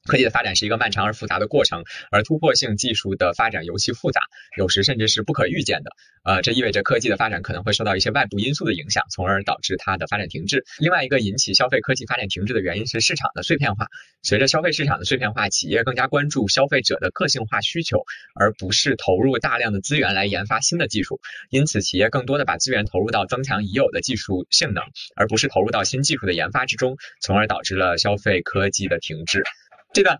[0.08, 4.22] 科技的发展是一个漫长而复杂的过程，而突破性技术的发展尤其复杂，
[4.56, 5.90] 有时甚至是不可预见的。
[6.24, 10.64] 呃，这意味着科技的发展可能会受到一些外部因素的影响，从而导致它的发展停滞。
[10.78, 13.86] 另外一个引起消费科技发展停滞的原因是市场的碎片化。
[14.22, 18.02] 随着消费市场的碎片化，企业更加关注消费者的个性化需求，
[18.34, 21.20] 而不是投入大量的资源来研发新的技术。
[21.50, 24.84] 因此，企业更多的把资源投入到增强已有的技术性能，
[25.16, 29.44] 而不是投入到新技术的研发之中，从而导致了消费科技的停滞。
[29.92, 30.18] 这段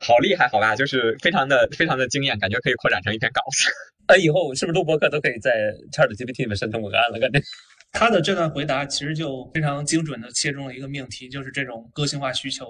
[0.00, 3.70] 好厉害，好吧，就是非常的非常的惊艳，感觉可以扩展成一篇稿子。
[4.06, 7.18] 那， 以后是不是录播课都可以在 Chat GPT 里面生成文案了？
[7.18, 7.40] 感觉。
[7.90, 12.66] 他的这段回答其实就非常精准的切中了一个命题，就是这种个性化需求。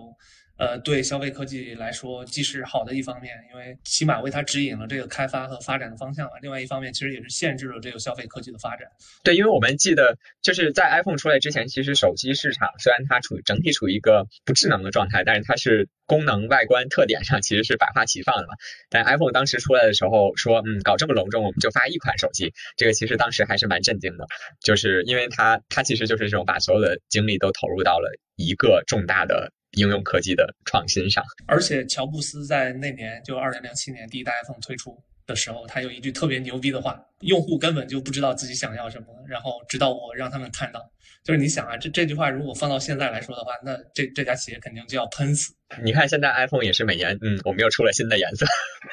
[0.59, 8.89] 呃，对消费科技来说，既是好的一方面，因为起码为它指引了这个开发和发展的方向了；另外一方面，其实也是限制了这个消费科技的发展。
[9.23, 18.55] 对，因为我们记得，就是在 iPhone 出来之前，其实手机市场虽然它处于整体处于一个不智能的状态，但是它是功能、外观特点上其实是百花齐放的嘛。
[18.91, 24.27] 但 iPhone 当时出来的时候说，嗯，搞这么隆重，我们就发一款手机，这个其实当时还是蛮震惊的，
[24.61, 29.53] 就是因为它它其实就是这种把所有的精力都投入到了一个重大的。
[29.73, 34.97] 应用科技的创新上，而且乔布斯在那年就二零零七年第一代 iPhone 推出
[35.27, 40.81] 的时候，他有一句特别牛逼的话：用户根本就不知道自己想要什么，然后直到我让他们看到。
[41.23, 45.53] 就是你想啊，这这句话如果放到现在来说的话，那这这家企业肯定就要喷死。
[45.83, 48.47] 你看现在 iPhone 也是每年，嗯，我们又出了新的颜色。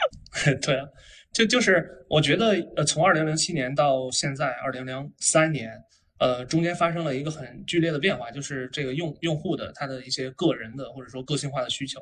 [0.62, 0.86] 对啊，
[1.32, 5.72] 就就是我觉得，呃，从二零零七年到现在二零零三年。
[6.18, 12.00] 呃，中间发生了一个很剧烈的变化，就是这个用用户的他的一些个人的或者说个性化的需求，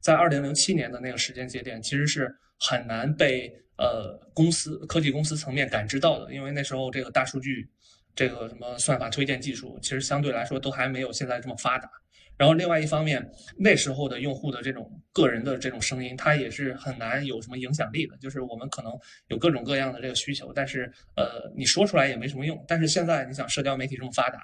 [0.00, 7.68] 在二零零七年的那个时间节点，其实是很难被呃公司科技公司层面感知到的，因为那时候这个大数据，
[8.14, 11.90] 这个什么算法推荐技术，其实相对来说都还没有现在这么发达。
[12.36, 18.16] 然后另外一方面，那时候的用户的这种个人的这种声音，它也是很难有什么影响力的。
[18.18, 18.92] 就是我们可能
[19.28, 22.62] 有各种各样的这个需求，但是呃，你说出来也没什么用。
[22.68, 24.40] 但是现在你想，社交媒体这么发达，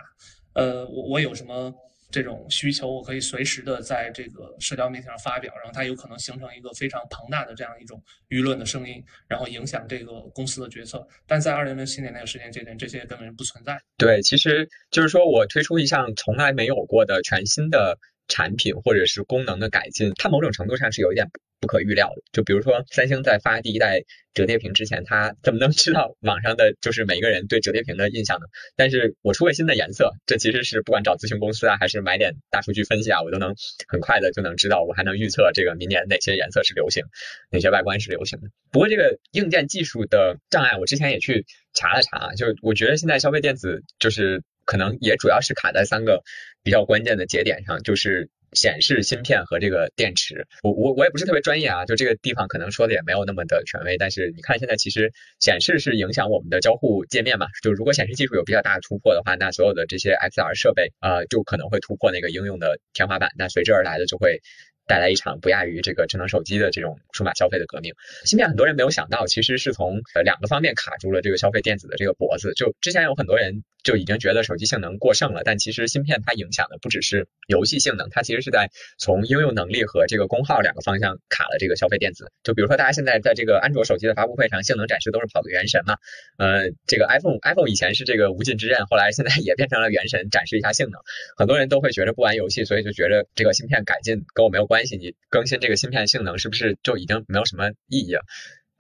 [0.55, 1.73] 呃，我我有什么？
[2.13, 11.05] 这种需求，我可以随时的在这个社交媒体上发表，然后它有可能形成一个非常庞大的这样一种舆论的声音，然后影响这个公司的决策。
[11.27, 13.77] 但在二零零七年那个时间节点，这些根本不存在。
[13.97, 17.99] 对，其实就是说我推出一项从来没有过的全新的。
[18.33, 21.29] 产品或者是功能的改进，它某种程度上是有一点
[21.61, 22.23] 不可预料的。
[22.33, 28.47] 就比如说，三星在发第一代折叠屏之前，它怎么能知道网上的就是每个人对折叠屏的印象呢？
[28.75, 33.55] 但是我出个新的颜色，这其实是不管找咨询公司啊，还是买点大数据分析啊，我都能
[33.87, 37.05] 很快的就能知道，我还能预测这个明年哪些颜色是流行，
[37.51, 38.49] 哪些外观是流行的。
[38.71, 44.43] 不过这个硬件技术的障碍，我之前也去查了查，就我觉得现在消费电子就是。
[44.65, 46.23] 可能也主要是卡在三个
[46.63, 50.47] 比较关键的节点上，就是显示芯片和这个电池。
[50.63, 53.97] 我我我也不是特别专业啊，就这个地方可能说的也没有那么的权威。
[53.99, 64.41] 但是你看现在其实显示是影响我们的交互界面嘛，就如果显示技术有比较大的突破的话，那所有的这些 XR 设备啊就可能会突破那个应用的天花板，那随之而来的就会。
[64.85, 67.95] 带来一场不亚于这个智能手机的这种数码消费的革命。
[68.25, 72.53] 芯片很多人没有想到，其实是从呃两个方面卡住了这个消费电子的这个脖子。
[72.55, 82.31] 就之前有很多人就已经觉得手机性能过剩了，但其实芯片它影响的不只是游戏性能，它其实是在从应用能力和这个功耗两个方向卡了这个消费电子。
[82.43, 85.97] 就比如说大家现在在这个安卓手机的发布会上，性能展示都是跑个原神嘛，
[86.39, 91.01] 呃，这个 iPhone iPhone 以前是这个无尽之刃，后来现在也变成了原神，展示一下性能。
[91.37, 95.61] 很多人都会觉得不玩游戏，所以就觉得这个芯片改进跟我没有关系，你更新。
[95.61, 98.23] 这个芯片性能是不是就已经没有什么意义了？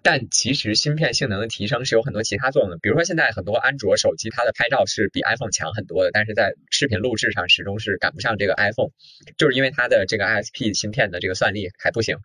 [0.03, 8.90] 但其实芯片性能的提升是有很多其他作用的，比如说现在很多安卓手机它的拍照是比 iPhone 强很多的，但是在视频录制上始终是赶不上这个 iPhone，
[9.38, 12.16] 就是因为它的这个 ISP 芯片的这个算力还不行，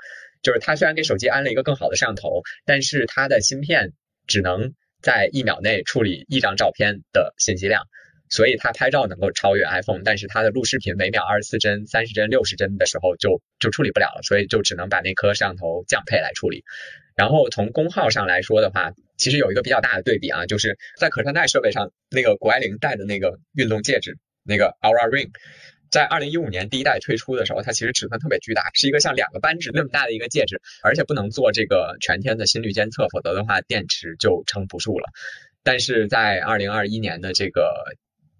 [0.41, 3.93] 就是它虽然给手机安了一个更好的摄像头，但是它的芯片
[4.25, 7.84] 只能在一秒内处理一张照片的信息量。
[8.30, 16.65] 所以它拍照能够超越 iPhone，但是它的录视频每秒二十四帧、三十帧、六十帧的时候就就处理不了了，所以就只能把那颗摄像头降配来处理。
[17.18, 25.32] 然后从功耗上来说的话，其实有一个比较大的对比啊，就是在可穿戴设备上，那个谷爱凌戴的那个运动戒指，那个 Aura Ring，
[25.89, 35.09] 在二零一五年第一代推出的时候，它其实尺寸特别巨大，是一个像两个扳指那么大的一个戒指，而且不能做这个全天的心率监测，否则的话电池就撑不住了。
[35.63, 37.74] 但是在二零二一年的这个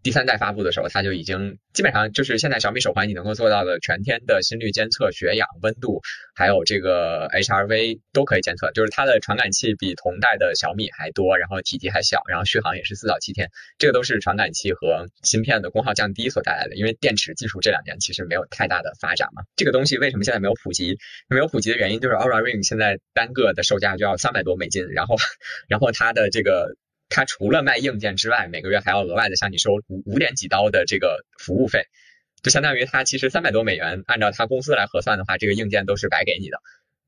[0.08, 6.00] 第三代发布的时候，它就已经基本上就是现在小米手环你能够做到的全天的心率监测、血氧、温度，
[6.34, 8.72] 还有这个 HRV 都可以监测。
[8.72, 13.50] 就是它的传感器比同代的小米还多，然后体积还小，然后续航也是四到七天。
[13.80, 16.78] 这个都是传感器和芯片的功耗降低所带来的。
[16.78, 19.44] 因为电池技术这两年其实没有太大的发展嘛。
[19.58, 20.98] 这个东西为什么现在没有普及？
[21.28, 25.18] 没有普及的原因就是 Aura Ring 现在单个的售价就要三百多美金，然后
[25.68, 26.78] 然后它的这个。
[27.10, 31.86] 它除了卖硬件之外，每个月还要额外的向你收五五点几刀的这个服务费，
[32.44, 36.60] 就相当于它其实三百多美元，按照它公司来核算的话，这个硬件都是白给你的，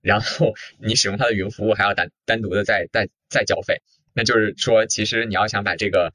[0.02, 3.82] 然后 你使用它的云服务还要单单独的再再再交费，
[4.14, 6.14] 那就是说，其实你要想把这个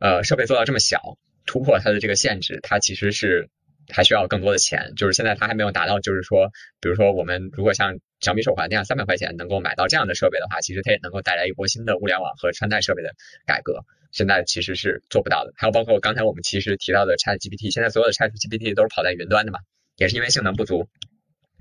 [0.00, 1.16] 呃设备做到这么小，
[1.46, 3.48] 突破它的这个限制，它其实是
[3.88, 6.50] 还需要更多的钱，就是现在它还没有达到，就是说，
[6.80, 13.14] 比如说我们如果像小米手环那样三百块钱能够买到这样的设备的话，其实它也能够带来一波新的物联网和穿戴设备的
[13.46, 13.84] 改革。
[14.12, 15.52] 现在其实是做不到的。
[15.56, 19.60] 还有包括刚才我们其实提到的 Chat GPT，现在所有的 Chat GPT 都是跑在云端的嘛，
[19.96, 20.88] 也是因为性能不足。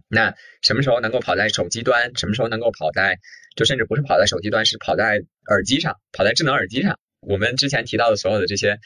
[0.10, 2.12] 那什么时候能够跑在手机端？
[2.18, 3.20] 什么时候能够跑在
[3.56, 7.00] 就甚至不是跑在手机端，是跑在耳机上，跑在智能耳机上？
[7.22, 8.80] 我们之前提到的所有的这些。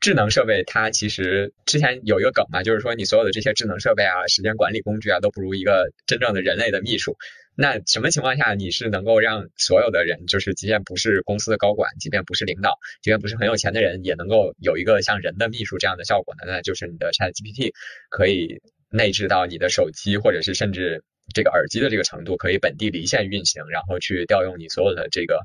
[0.00, 7.16] 智能设备它其实之前有一个梗嘛，就是说你所有的这些智能设备啊、时间管理工具啊，都不如一个真正的人类的秘书。
[7.54, 16.44] 那什么情况下你是能够让所有的人，就是即便不是公司的高管，即便不是领导，即便不是很有钱的人，也能够有一个像人的秘书这样的效果呢？
[16.46, 17.72] 那就是你的 Chat GPT
[18.08, 25.40] 可以内置到你的手机，或者是甚至这个耳机的这个程度，可以本地离线运行，然后去调用你所有的这个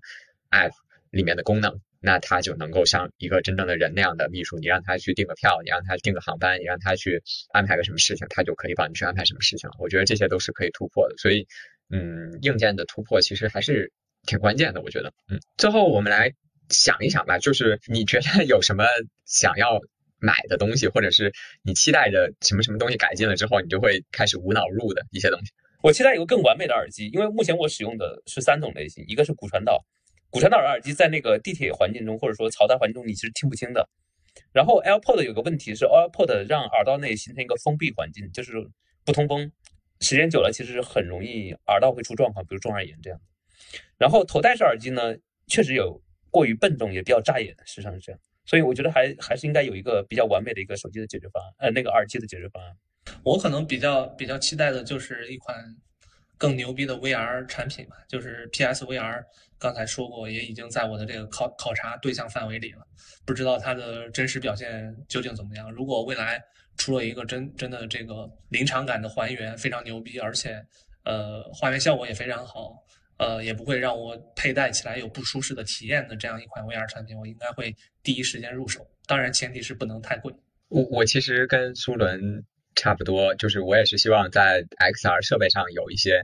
[0.50, 0.72] App
[1.12, 1.82] 里面的功能。
[2.06, 9.68] 那他就能够像一个真正的人那样的秘书，你让他去订个票，你让他订个航班，你让他去安排个什么事情，他就可以帮你去安排什么事情。
[9.80, 11.48] 我觉得这些都是可以突破的，所以，
[11.90, 13.92] 嗯，硬件的突破其实还是
[14.28, 14.82] 挺关键的。
[14.82, 16.32] 我觉得，嗯，最后我们来
[16.70, 18.86] 想一想吧，就是你觉得有什么
[19.26, 19.80] 想要
[20.20, 21.34] 买的东西，或者是
[21.64, 25.52] 你期待着什么什么东西改进了之后，你就会开始无脑入的一些东西。
[25.82, 29.84] 我期待一个更完美的耳机，因为目前我使用的是三种类型，一个是骨传导。
[30.36, 33.88] 骨传导耳机在那个地铁环境中，或者说嘈杂环境中，你其实听不清的。
[34.52, 38.52] 然后 AirPod 有个问题是，AirPod 让耳道内形成一个封闭环境，就是
[39.06, 39.50] 不通风，
[40.02, 43.18] 时间久了其实很容易耳道会出状况，比如中耳炎这样。
[43.98, 45.16] 然后头戴式耳机呢，
[45.48, 48.20] 确实有过于笨重，也比较扎眼，实际上是这样。
[48.46, 52.76] 所以我觉得还还是应该有一个比较完美的一个手机的解决方案，呃，那个耳机的解决方案。
[53.24, 55.56] 我可能比较比较期待的就是一款。
[56.38, 59.24] 更牛逼的 VR 产品嘛，就是 PSVR，
[59.58, 62.86] 刚才说过，也已经在我的这个考考察对象范围里了。
[63.26, 65.72] 不知道它的真实表现究竟怎么样。
[65.72, 66.42] 如果未来
[66.78, 70.62] 出了一个真真的这个临场感的还原，非常牛逼，而且
[71.04, 72.76] 呃画面效果也非常好，
[73.18, 77.74] 呃也不会让我佩戴起来有不舒适的体验的这样一款 VR 产品，我应该会
[78.04, 78.86] 第一时间入手。
[79.08, 80.34] 当然前提是不能太贵。
[80.68, 82.44] 我我其实跟苏伦。
[82.76, 86.24] 差不多，就是我也是希望在 XR 设备上有一些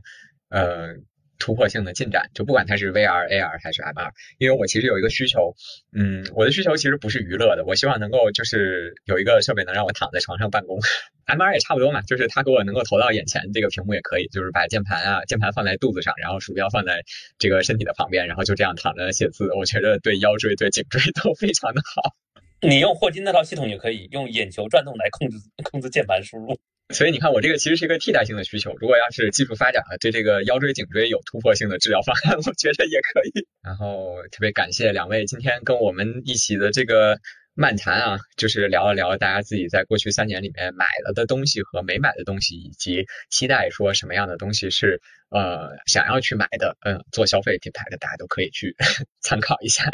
[0.50, 0.96] 呃
[1.40, 5.56] 突破性的进展，就不管它是 VR、AR 还是 MR，因为我其实有一个需求，
[5.92, 10.80] 嗯，我的需求其实不是娱乐的，我希望能够就是有一个设备能让我躺在床上办公
[11.26, 17.02] ，MR 也差不多嘛，就是它给我能够投到眼前，这个屏幕也可以，就是把键盘啊键盘放在肚子上，然后鼠标放在
[17.40, 22.14] 这个身体的旁边，然后就这样躺着写字，我觉得对腰椎、对颈椎都非常的好。
[22.62, 26.58] 你用霍金那套系统也可以用眼球转动来控制控制键盘输入，
[26.90, 28.76] 所以你看我这个其实是一个替代性的需求。
[28.80, 33.48] 如果要是技术发展了，对这个腰椎颈椎有突破性的治疗方案， 我觉得也可以。
[33.64, 37.18] 然后特别感谢两位今天跟我们一起的这个。
[37.54, 46.78] 漫谈啊，就是聊一聊大家自己在过去三年里面买了的东西和没买的东西，以及期待说什么样的东西是呃想要去买的。
[46.82, 48.76] 嗯，做消费品牌的大家都可以去
[49.22, 49.90] 参考一下。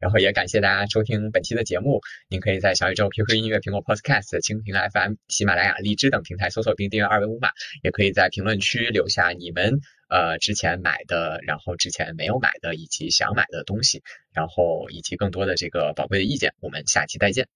[0.00, 7.48] 然后也感谢大家收听本期的节目，您可以在小宇宙、QQ 音乐、苹果 Podcast、蜻蜓 FM、喜马拉雅、荔枝等平台搜索并订阅二维码，
[7.82, 9.80] 也可以在评论区留下你们。
[10.08, 14.02] 呃，之前买的，然后之前没有买的，以及想买的东西，
[14.32, 17.46] 然后以及更多的这个宝贵的意见，我们下期再见。